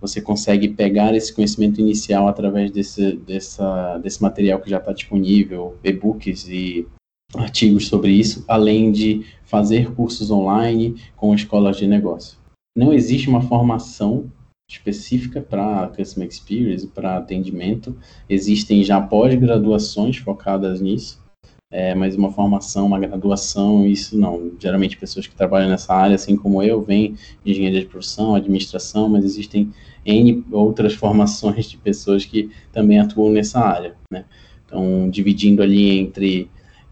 Você 0.00 0.20
consegue 0.20 0.68
pegar 0.68 1.14
esse 1.14 1.32
conhecimento 1.32 1.80
inicial 1.80 2.28
através 2.28 2.70
desse, 2.70 3.16
dessa, 3.16 3.98
desse 3.98 4.22
material 4.22 4.60
que 4.60 4.70
já 4.70 4.78
está 4.78 4.92
disponível, 4.92 5.76
e-books 5.82 6.48
e 6.48 6.86
artigos 7.34 7.88
sobre 7.88 8.12
isso, 8.12 8.44
além 8.48 8.90
de 8.90 9.24
fazer 9.44 9.92
cursos 9.92 10.30
online 10.30 10.96
com 11.16 11.34
escolas 11.34 11.76
de 11.76 11.86
negócio. 11.86 12.38
Não 12.76 12.92
existe 12.92 13.28
uma 13.28 13.42
formação 13.42 14.30
específica 14.70 15.40
para 15.40 15.88
Customer 15.88 16.28
Experience, 16.28 16.86
para 16.86 17.16
atendimento. 17.16 17.96
Existem 18.28 18.82
já 18.82 19.00
pós-graduações 19.00 20.16
focadas 20.18 20.80
nisso, 20.80 21.22
é, 21.70 21.94
mas 21.94 22.16
uma 22.16 22.32
formação, 22.32 22.86
uma 22.86 22.98
graduação, 22.98 23.86
isso 23.86 24.16
não. 24.16 24.52
Geralmente 24.58 24.96
pessoas 24.96 25.26
que 25.26 25.34
trabalham 25.34 25.68
nessa 25.68 25.94
área, 25.94 26.14
assim 26.14 26.36
como 26.36 26.62
eu, 26.62 26.82
vêm 26.82 27.16
de 27.44 27.52
engenharia 27.52 27.80
de 27.80 27.86
produção, 27.86 28.34
administração, 28.34 29.08
mas 29.08 29.24
existem 29.24 29.70
N 30.04 30.44
outras 30.50 30.94
formações 30.94 31.66
de 31.68 31.76
pessoas 31.76 32.24
que 32.24 32.50
também 32.72 32.98
atuam 33.00 33.30
nessa 33.30 33.60
área, 33.60 33.96
né? 34.10 34.24
Então, 34.64 35.08
dividindo 35.08 35.62
ali 35.62 35.98
entre 35.98 36.50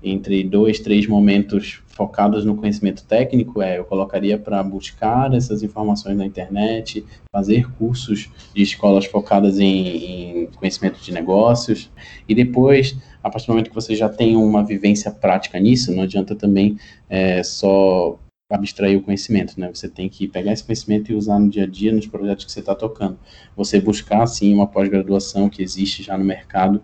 entre 0.08 0.44
dois, 0.44 0.78
três 0.78 1.06
momentos 1.06 1.82
focados 1.88 2.44
no 2.44 2.54
conhecimento 2.54 3.04
técnico, 3.04 3.62
é, 3.62 3.78
eu 3.78 3.84
colocaria 3.84 4.38
para 4.38 4.62
buscar 4.62 5.32
essas 5.34 5.62
informações 5.62 6.16
na 6.16 6.26
internet, 6.26 7.04
fazer 7.32 7.70
cursos 7.72 8.30
de 8.54 8.62
escolas 8.62 9.06
focadas 9.06 9.58
em, 9.58 10.44
em, 10.44 10.46
conhecimento 10.56 11.00
de 11.00 11.12
negócios, 11.12 11.90
e 12.28 12.34
depois, 12.34 12.96
a 13.22 13.30
partir 13.30 13.46
do 13.46 13.50
momento 13.50 13.70
que 13.70 13.74
você 13.74 13.94
já 13.96 14.08
tem 14.08 14.36
uma 14.36 14.62
vivência 14.62 15.10
prática 15.10 15.58
nisso, 15.58 15.94
não 15.94 16.02
adianta 16.02 16.34
também 16.34 16.78
é, 17.08 17.42
só 17.42 18.18
abstrair 18.48 18.96
o 18.98 19.02
conhecimento, 19.02 19.58
né? 19.58 19.68
Você 19.74 19.88
tem 19.88 20.08
que 20.08 20.28
pegar 20.28 20.52
esse 20.52 20.62
conhecimento 20.62 21.10
e 21.10 21.14
usar 21.14 21.38
no 21.38 21.48
dia 21.48 21.64
a 21.64 21.66
dia 21.66 21.92
nos 21.92 22.06
projetos 22.06 22.44
que 22.44 22.52
você 22.52 22.60
está 22.60 22.74
tocando. 22.74 23.18
Você 23.56 23.80
buscar, 23.80 24.24
sim, 24.26 24.54
uma 24.54 24.68
pós-graduação 24.68 25.48
que 25.48 25.62
existe 25.62 26.02
já 26.02 26.16
no 26.16 26.24
mercado 26.24 26.80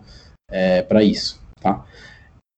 é, 0.51 0.81
para 0.81 1.03
isso, 1.03 1.41
tá? 1.61 1.85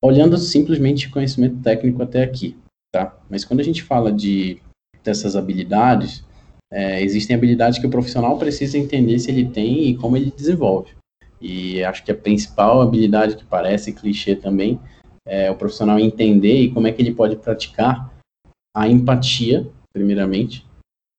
Olhando 0.05 0.37
simplesmente 0.37 1.09
conhecimento 1.09 1.61
técnico 1.61 2.01
até 2.01 2.23
aqui, 2.23 2.55
tá? 2.91 3.17
Mas 3.29 3.43
quando 3.43 3.59
a 3.59 3.63
gente 3.63 3.83
fala 3.83 4.11
de 4.11 4.61
dessas 5.03 5.35
habilidades, 5.35 6.23
é, 6.71 7.01
existem 7.01 7.35
habilidades 7.35 7.77
que 7.79 7.85
o 7.85 7.89
profissional 7.89 8.37
precisa 8.37 8.77
entender 8.77 9.19
se 9.19 9.29
ele 9.29 9.45
tem 9.49 9.89
e 9.89 9.97
como 9.97 10.17
ele 10.17 10.31
desenvolve. 10.35 10.91
E 11.39 11.83
acho 11.83 12.03
que 12.03 12.11
a 12.11 12.15
principal 12.15 12.81
habilidade 12.81 13.35
que 13.35 13.45
parece 13.45 13.93
clichê 13.93 14.35
também 14.35 14.79
é 15.27 15.49
o 15.51 15.55
profissional 15.55 15.99
entender 15.99 16.61
e 16.61 16.71
como 16.71 16.87
é 16.87 16.91
que 16.91 17.01
ele 17.01 17.13
pode 17.13 17.35
praticar 17.35 18.11
a 18.75 18.87
empatia, 18.87 19.67
primeiramente, 19.93 20.65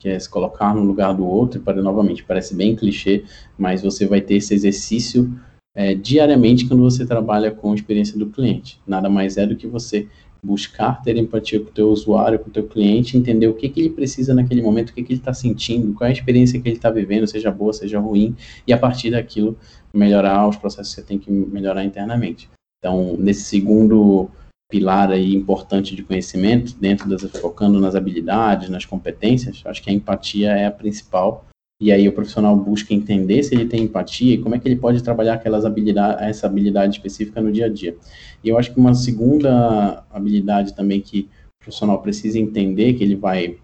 que 0.01 0.09
é 0.09 0.18
se 0.18 0.29
colocar 0.29 0.75
no 0.75 0.83
lugar 0.83 1.14
do 1.14 1.27
outro, 1.27 1.61
para 1.61 1.81
novamente, 1.81 2.22
parece 2.22 2.55
bem 2.55 2.77
clichê, 2.77 3.25
mas 3.57 3.83
você 3.83 4.07
vai 4.07 4.20
ter 4.20 4.37
esse 4.37 4.53
exercício 4.53 5.33
é, 5.76 5.94
diariamente 5.94 6.64
quando 6.66 6.82
você 6.82 7.04
trabalha 7.04 7.50
com 7.50 7.70
a 7.70 7.74
experiência 7.74 8.18
do 8.18 8.26
cliente. 8.26 8.80
Nada 8.86 9.10
mais 9.10 9.36
é 9.36 9.46
do 9.46 9.54
que 9.54 9.66
você 9.66 10.08
buscar 10.42 11.02
ter 11.02 11.16
empatia 11.16 11.60
com 11.60 11.68
o 11.68 11.72
teu 11.72 11.90
usuário, 11.90 12.38
com 12.38 12.48
o 12.48 12.52
teu 12.52 12.66
cliente, 12.66 13.16
entender 13.16 13.46
o 13.46 13.54
que, 13.54 13.68
que 13.68 13.80
ele 13.80 13.90
precisa 13.90 14.32
naquele 14.32 14.62
momento, 14.62 14.90
o 14.90 14.94
que, 14.94 15.02
que 15.02 15.12
ele 15.12 15.20
está 15.20 15.34
sentindo, 15.34 15.92
qual 15.92 16.06
é 16.06 16.10
a 16.10 16.14
experiência 16.14 16.58
que 16.60 16.68
ele 16.68 16.76
está 16.76 16.88
vivendo, 16.88 17.26
seja 17.26 17.50
boa, 17.50 17.72
seja 17.72 17.98
ruim, 17.98 18.34
e 18.66 18.72
a 18.72 18.78
partir 18.78 19.10
daquilo 19.10 19.58
melhorar 19.92 20.48
os 20.48 20.56
processos 20.56 20.94
que 20.94 21.00
você 21.00 21.06
tem 21.06 21.18
que 21.18 21.30
melhorar 21.30 21.84
internamente. 21.84 22.48
Então, 22.78 23.16
nesse 23.18 23.42
segundo 23.42 24.30
pilar 24.70 25.10
aí 25.10 25.34
importante 25.34 25.94
de 25.94 26.02
conhecimento, 26.02 26.74
dentro 26.78 27.08
das 27.08 27.22
focando 27.38 27.80
nas 27.80 27.94
habilidades, 27.94 28.68
nas 28.68 28.84
competências, 28.84 29.62
acho 29.64 29.82
que 29.82 29.90
a 29.90 29.92
empatia 29.92 30.52
é 30.52 30.66
a 30.66 30.70
principal 30.70 31.44
e 31.80 31.92
aí 31.92 32.08
o 32.08 32.12
profissional 32.12 32.56
busca 32.56 32.94
entender 32.94 33.42
se 33.42 33.54
ele 33.54 33.66
tem 33.66 33.82
empatia 33.82 34.34
e 34.34 34.38
como 34.38 34.54
é 34.54 34.58
que 34.58 34.66
ele 34.66 34.76
pode 34.76 35.02
trabalhar 35.02 35.34
aquelas 35.34 35.64
habilidades, 35.64 36.22
essa 36.22 36.46
habilidade 36.46 36.96
específica 36.96 37.40
no 37.40 37.52
dia 37.52 37.66
a 37.66 37.68
dia. 37.68 37.96
E 38.42 38.48
eu 38.48 38.58
acho 38.58 38.72
que 38.72 38.80
uma 38.80 38.94
segunda 38.94 40.04
habilidade 40.10 40.74
também 40.74 41.00
que 41.00 41.28
o 41.60 41.64
profissional 41.64 42.00
precisa 42.00 42.38
entender 42.38 42.94
que 42.94 43.04
ele 43.04 43.16
vai 43.16 43.58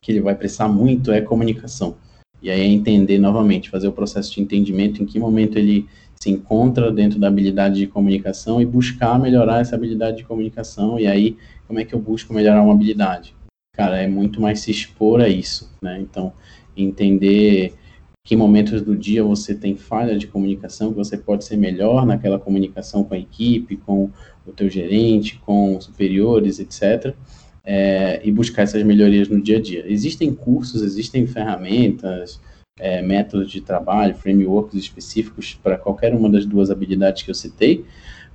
que 0.00 0.12
ele 0.12 0.20
vai 0.20 0.34
precisar 0.34 0.68
muito 0.68 1.12
é 1.12 1.20
comunicação. 1.20 1.96
E 2.40 2.50
aí 2.50 2.60
é 2.60 2.66
entender 2.66 3.18
novamente, 3.18 3.68
fazer 3.68 3.88
o 3.88 3.92
processo 3.92 4.32
de 4.32 4.40
entendimento 4.40 5.02
em 5.02 5.06
que 5.06 5.18
momento 5.18 5.58
ele 5.58 5.86
se 6.20 6.30
encontra 6.30 6.90
dentro 6.90 7.18
da 7.18 7.28
habilidade 7.28 7.76
de 7.76 7.86
comunicação 7.86 8.60
e 8.60 8.66
buscar 8.66 9.18
melhorar 9.18 9.60
essa 9.60 9.76
habilidade 9.76 10.18
de 10.18 10.24
comunicação. 10.24 10.98
E 10.98 11.06
aí, 11.06 11.36
como 11.66 11.78
é 11.78 11.84
que 11.84 11.94
eu 11.94 11.98
busco 11.98 12.32
melhorar 12.32 12.62
uma 12.62 12.72
habilidade? 12.72 13.34
Cara, 13.74 13.98
é 13.98 14.08
muito 14.08 14.40
mais 14.40 14.60
se 14.60 14.70
expor 14.70 15.20
a 15.20 15.28
isso, 15.28 15.70
né? 15.82 16.00
Então, 16.00 16.32
entender 16.82 17.74
que 18.24 18.36
momentos 18.36 18.82
do 18.82 18.94
dia 18.94 19.24
você 19.24 19.54
tem 19.54 19.74
falha 19.74 20.18
de 20.18 20.26
comunicação, 20.26 20.90
que 20.90 20.98
você 20.98 21.16
pode 21.16 21.44
ser 21.44 21.56
melhor 21.56 22.04
naquela 22.04 22.38
comunicação 22.38 23.02
com 23.02 23.14
a 23.14 23.18
equipe, 23.18 23.76
com 23.76 24.10
o 24.46 24.52
teu 24.52 24.68
gerente, 24.68 25.38
com 25.38 25.80
superiores, 25.80 26.58
etc. 26.58 27.14
É, 27.64 28.20
e 28.22 28.30
buscar 28.30 28.62
essas 28.62 28.82
melhorias 28.82 29.28
no 29.28 29.40
dia 29.40 29.56
a 29.56 29.60
dia. 29.60 29.84
Existem 29.86 30.34
cursos, 30.34 30.82
existem 30.82 31.26
ferramentas, 31.26 32.40
é, 32.78 33.02
métodos 33.02 33.50
de 33.50 33.60
trabalho, 33.60 34.14
frameworks 34.14 34.74
específicos 34.74 35.58
para 35.62 35.76
qualquer 35.76 36.14
uma 36.14 36.28
das 36.28 36.44
duas 36.46 36.70
habilidades 36.70 37.22
que 37.22 37.30
eu 37.30 37.34
citei, 37.34 37.84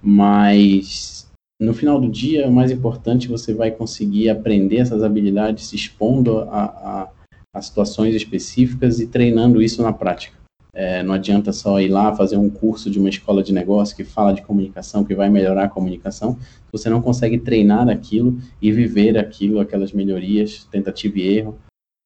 mas 0.01 1.31
no 1.59 1.73
final 1.73 1.99
do 1.99 2.09
dia, 2.09 2.47
o 2.47 2.51
mais 2.51 2.71
importante, 2.71 3.27
você 3.27 3.53
vai 3.53 3.71
conseguir 3.71 4.29
aprender 4.29 4.77
essas 4.77 5.03
habilidades 5.03 5.67
se 5.67 5.75
expondo 5.75 6.39
a, 6.39 6.63
a 6.63 7.09
a 7.53 7.61
situações 7.61 8.15
específicas 8.15 8.99
e 8.99 9.07
treinando 9.07 9.61
isso 9.61 9.81
na 9.81 9.93
prática. 9.93 10.43
É, 10.75 11.03
não 11.03 11.13
adianta 11.13 11.53
só 11.53 11.79
ir 11.79 11.89
lá 11.89 12.15
fazer 12.15 12.35
um 12.35 12.49
curso 12.49 12.89
de 12.89 12.97
uma 12.97 13.09
escola 13.09 13.43
de 13.43 13.53
negócio 13.53 13.95
que 13.95 14.03
fala 14.03 14.33
de 14.33 14.41
comunicação, 14.41 15.03
que 15.03 15.13
vai 15.13 15.29
melhorar 15.29 15.65
a 15.65 15.69
comunicação, 15.69 16.37
você 16.71 16.89
não 16.89 16.99
consegue 16.99 17.37
treinar 17.37 17.87
aquilo 17.87 18.39
e 18.59 18.71
viver 18.71 19.15
aquilo, 19.19 19.59
aquelas 19.59 19.93
melhorias, 19.93 20.67
tentativa 20.71 21.19
e 21.19 21.37
erro, 21.37 21.59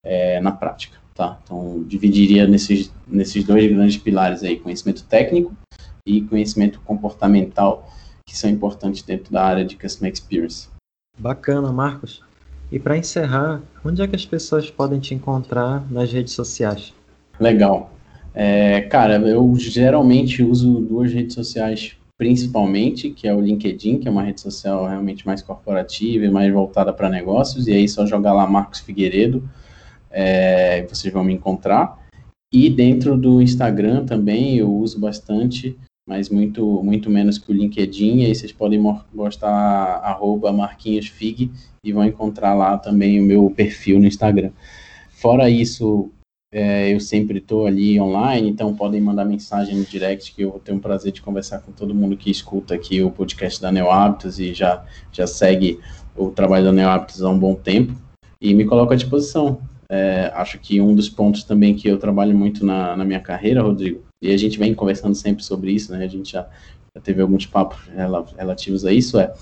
é, 0.03 0.41
na 0.41 0.51
prática. 0.51 0.97
Tá? 1.15 1.39
Então, 1.43 1.81
dividiria 1.87 2.45
nesses, 2.45 2.91
nesses 3.07 3.43
dois 3.45 3.71
grandes 3.71 3.97
pilares 3.97 4.43
aí, 4.43 4.59
conhecimento 4.59 5.05
técnico 5.05 5.55
e 6.05 6.21
conhecimento 6.21 6.81
comportamental, 6.81 7.89
que 8.25 8.37
são 8.37 8.49
importantes 8.49 9.01
dentro 9.01 9.31
da 9.31 9.43
área 9.43 9.63
de 9.63 9.77
Customer 9.77 10.11
Experience. 10.11 10.67
Bacana, 11.17 11.71
Marcos. 11.71 12.21
E 12.71 12.77
para 12.77 12.97
encerrar, 12.97 13.61
onde 13.83 14.01
é 14.01 14.07
que 14.07 14.15
as 14.15 14.25
pessoas 14.25 14.69
podem 14.69 14.99
te 14.99 15.13
encontrar 15.13 15.89
nas 15.89 16.11
redes 16.11 16.33
sociais? 16.33 16.93
Legal. 17.39 17.91
É, 18.33 18.81
cara, 18.81 19.17
eu 19.19 19.55
geralmente 19.55 20.43
uso 20.43 20.81
duas 20.81 21.11
redes 21.11 21.33
sociais 21.33 21.97
principalmente, 22.17 23.11
que 23.11 23.27
é 23.27 23.33
o 23.33 23.39
LinkedIn, 23.39 23.99
que 23.99 24.07
é 24.07 24.11
uma 24.11 24.23
rede 24.23 24.41
social 24.41 24.87
realmente 24.87 25.25
mais 25.25 25.41
corporativa 25.41 26.25
e 26.25 26.29
mais 26.29 26.51
voltada 26.51 26.91
para 26.91 27.09
negócios, 27.09 27.67
e 27.67 27.73
aí 27.73 27.87
só 27.87 28.05
jogar 28.07 28.33
lá 28.33 28.47
Marcos 28.47 28.79
Figueiredo, 28.79 29.47
é, 30.09 30.83
vocês 30.87 31.13
vão 31.13 31.23
me 31.23 31.33
encontrar. 31.33 31.99
E 32.51 32.69
dentro 32.69 33.15
do 33.15 33.41
Instagram 33.41 34.05
também 34.05 34.57
eu 34.57 34.73
uso 34.73 34.99
bastante, 34.99 35.77
mas 36.07 36.29
muito, 36.29 36.81
muito 36.81 37.09
menos 37.09 37.37
que 37.37 37.51
o 37.51 37.53
LinkedIn, 37.53 38.21
e 38.21 38.25
aí 38.25 38.33
vocês 38.33 38.53
podem 38.53 38.81
postar 39.13 39.49
arroba 39.49 40.53
marquinhosfig 40.53 41.51
e 41.83 41.91
vão 41.91 42.05
encontrar 42.05 42.53
lá 42.53 42.77
também 42.77 43.19
o 43.19 43.23
meu 43.23 43.51
perfil 43.51 43.99
no 43.99 44.05
Instagram. 44.05 44.51
Fora 45.09 45.49
isso, 45.49 46.09
é, 46.49 46.93
eu 46.93 46.99
sempre 47.01 47.39
estou 47.39 47.65
ali 47.65 47.99
online, 47.99 48.49
então 48.49 48.73
podem 48.73 49.01
mandar 49.01 49.25
mensagem 49.25 49.75
no 49.75 49.83
direct 49.83 50.33
que 50.33 50.43
eu 50.43 50.51
vou 50.51 50.59
ter 50.59 50.71
um 50.71 50.79
prazer 50.79 51.11
de 51.11 51.21
conversar 51.21 51.59
com 51.59 51.73
todo 51.73 51.93
mundo 51.93 52.15
que 52.15 52.31
escuta 52.31 52.73
aqui 52.73 53.03
o 53.03 53.11
podcast 53.11 53.61
da 53.61 53.69
Neo 53.69 53.91
Hábitos 53.91 54.39
e 54.39 54.53
já, 54.53 54.85
já 55.11 55.27
segue 55.27 55.77
o 56.15 56.29
trabalho 56.29 56.63
da 56.63 56.71
Neo 56.71 56.87
Hábitos 56.87 57.21
há 57.21 57.29
um 57.29 57.37
bom 57.37 57.53
tempo 57.53 57.93
e 58.39 58.53
me 58.53 58.63
coloco 58.63 58.93
à 58.93 58.95
disposição. 58.95 59.59
É, 59.89 60.31
acho 60.35 60.59
que 60.59 60.81
um 60.81 60.93
dos 60.93 61.09
pontos 61.09 61.43
também 61.43 61.75
que 61.75 61.87
eu 61.87 61.97
trabalho 61.97 62.37
muito 62.37 62.65
na, 62.65 62.95
na 62.95 63.05
minha 63.05 63.21
carreira, 63.21 63.61
Rodrigo, 63.61 64.03
e 64.21 64.31
a 64.31 64.37
gente 64.37 64.59
vem 64.59 64.73
conversando 64.73 65.15
sempre 65.15 65.43
sobre 65.43 65.71
isso, 65.71 65.91
né? 65.91 66.03
A 66.03 66.07
gente 66.07 66.31
já, 66.31 66.43
já 66.95 67.01
teve 67.01 67.21
alguns 67.21 67.45
papos 67.45 67.79
relativos 68.37 68.83
a 68.85 68.91
isso, 68.91 69.17
é 69.19 69.33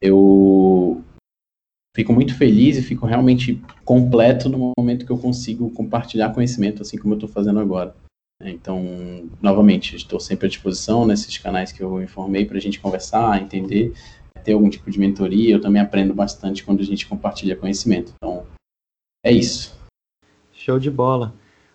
eu 0.00 1.02
fico 1.94 2.12
muito 2.12 2.34
feliz 2.34 2.76
e 2.76 2.82
fico 2.82 3.04
realmente 3.04 3.62
completo 3.84 4.48
no 4.48 4.72
momento 4.78 5.04
que 5.04 5.12
eu 5.12 5.18
consigo 5.18 5.70
compartilhar 5.70 6.32
conhecimento, 6.32 6.80
assim 6.82 6.96
como 6.96 7.14
eu 7.14 7.16
estou 7.16 7.28
fazendo 7.28 7.60
agora. 7.60 7.94
Então, 8.42 9.28
novamente, 9.42 9.94
estou 9.96 10.18
sempre 10.18 10.46
à 10.46 10.48
disposição 10.48 11.06
nesses 11.06 11.36
canais 11.36 11.72
que 11.72 11.82
eu 11.82 12.02
informei 12.02 12.46
para 12.46 12.56
a 12.56 12.60
gente 12.60 12.80
conversar, 12.80 13.42
entender, 13.42 13.92
ter 14.42 14.54
algum 14.54 14.70
tipo 14.70 14.90
de 14.90 14.98
mentoria. 14.98 15.54
Eu 15.54 15.60
também 15.60 15.82
aprendo 15.82 16.14
bastante 16.14 16.64
quando 16.64 16.80
a 16.80 16.84
gente 16.84 17.06
compartilha 17.06 17.56
conhecimento. 17.56 18.14
Então, 18.16 18.46
é 19.22 19.30
isso. 19.30 19.78
Show 20.60 20.78
de 20.78 20.90
bola. 20.90 21.32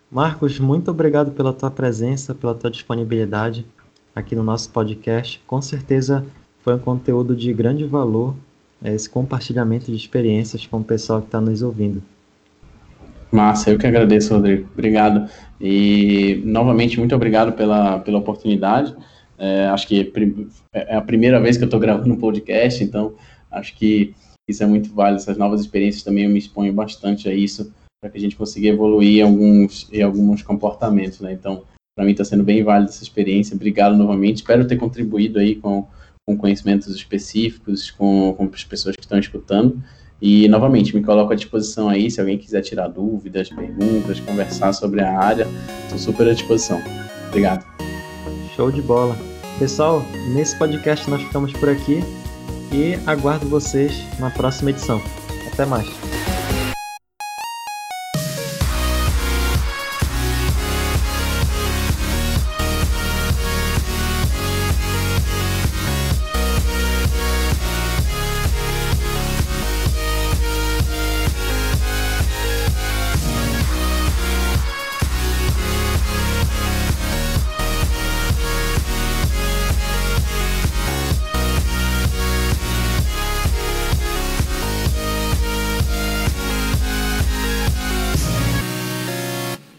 Marcos, 0.08 0.60
muito 0.60 0.92
obrigado 0.92 1.32
pela 1.32 1.52
tua 1.52 1.72
presença, 1.72 2.32
pela 2.32 2.54
tua 2.54 2.70
disponibilidade 2.70 3.66
aqui 4.14 4.36
no 4.36 4.44
nosso 4.44 4.70
podcast. 4.70 5.42
Com 5.44 5.60
certeza 5.60 6.24
foi 6.62 6.76
um 6.76 6.78
conteúdo 6.78 7.34
de 7.34 7.52
grande 7.52 7.84
valor 7.84 8.36
é 8.84 8.94
esse 8.94 9.10
compartilhamento 9.10 9.90
de 9.90 9.96
experiências 9.96 10.66
com 10.66 10.78
o 10.78 10.84
pessoal 10.84 11.20
que 11.20 11.26
está 11.26 11.40
nos 11.40 11.62
ouvindo. 11.62 12.00
Massa, 13.32 13.70
eu 13.70 13.78
que 13.78 13.88
agradeço, 13.88 14.32
Rodrigo. 14.32 14.68
Obrigado. 14.72 15.28
E, 15.60 16.40
novamente, 16.44 16.96
muito 17.00 17.14
obrigado 17.14 17.54
pela, 17.54 17.98
pela 17.98 18.18
oportunidade. 18.18 18.94
É, 19.36 19.66
acho 19.66 19.88
que 19.88 20.12
é, 20.72 20.94
é 20.94 20.96
a 20.96 21.02
primeira 21.02 21.40
vez 21.40 21.56
que 21.56 21.64
eu 21.64 21.66
estou 21.66 21.80
gravando 21.80 22.14
um 22.14 22.18
podcast, 22.18 22.84
então 22.84 23.14
acho 23.50 23.74
que 23.74 24.14
isso 24.46 24.62
é 24.62 24.66
muito 24.66 24.94
válido. 24.94 25.20
Essas 25.20 25.36
novas 25.36 25.60
experiências 25.60 26.04
também 26.04 26.22
eu 26.22 26.30
me 26.30 26.38
exponho 26.38 26.72
bastante 26.72 27.28
a 27.28 27.34
isso, 27.34 27.72
para 28.00 28.10
que 28.10 28.18
a 28.18 28.20
gente 28.20 28.36
consiga 28.36 28.68
evoluir 28.68 29.24
alguns, 29.24 29.88
em 29.92 30.02
alguns 30.02 30.42
comportamentos. 30.42 31.20
Né? 31.20 31.32
Então, 31.32 31.64
para 31.96 32.04
mim 32.04 32.12
está 32.12 32.24
sendo 32.24 32.44
bem 32.44 32.62
válido 32.62 32.90
essa 32.90 33.02
experiência. 33.02 33.54
Obrigado 33.54 33.96
novamente. 33.96 34.36
Espero 34.36 34.66
ter 34.66 34.76
contribuído 34.76 35.38
aí 35.38 35.56
com 35.56 35.86
com 36.26 36.36
conhecimentos 36.36 36.88
específicos, 36.94 37.90
com, 37.90 38.34
com 38.34 38.50
as 38.52 38.64
pessoas 38.64 38.96
que 38.96 39.02
estão 39.02 39.18
escutando. 39.18 39.80
E, 40.20 40.48
novamente, 40.48 40.96
me 40.96 41.02
coloco 41.02 41.32
à 41.32 41.36
disposição 41.36 41.88
aí, 41.88 42.10
se 42.10 42.20
alguém 42.20 42.36
quiser 42.36 42.62
tirar 42.62 42.88
dúvidas, 42.88 43.48
perguntas, 43.48 44.18
conversar 44.20 44.72
sobre 44.72 45.02
a 45.02 45.18
área, 45.18 45.46
estou 45.84 45.98
super 45.98 46.28
à 46.28 46.32
disposição. 46.32 46.80
Obrigado. 47.28 47.64
Show 48.56 48.72
de 48.72 48.82
bola. 48.82 49.16
Pessoal, 49.58 50.02
nesse 50.34 50.58
podcast 50.58 51.08
nós 51.08 51.22
ficamos 51.22 51.52
por 51.52 51.68
aqui 51.68 52.00
e 52.72 52.94
aguardo 53.06 53.46
vocês 53.46 53.92
na 54.18 54.30
próxima 54.30 54.70
edição. 54.70 55.00
Até 55.52 55.64
mais. 55.64 56.35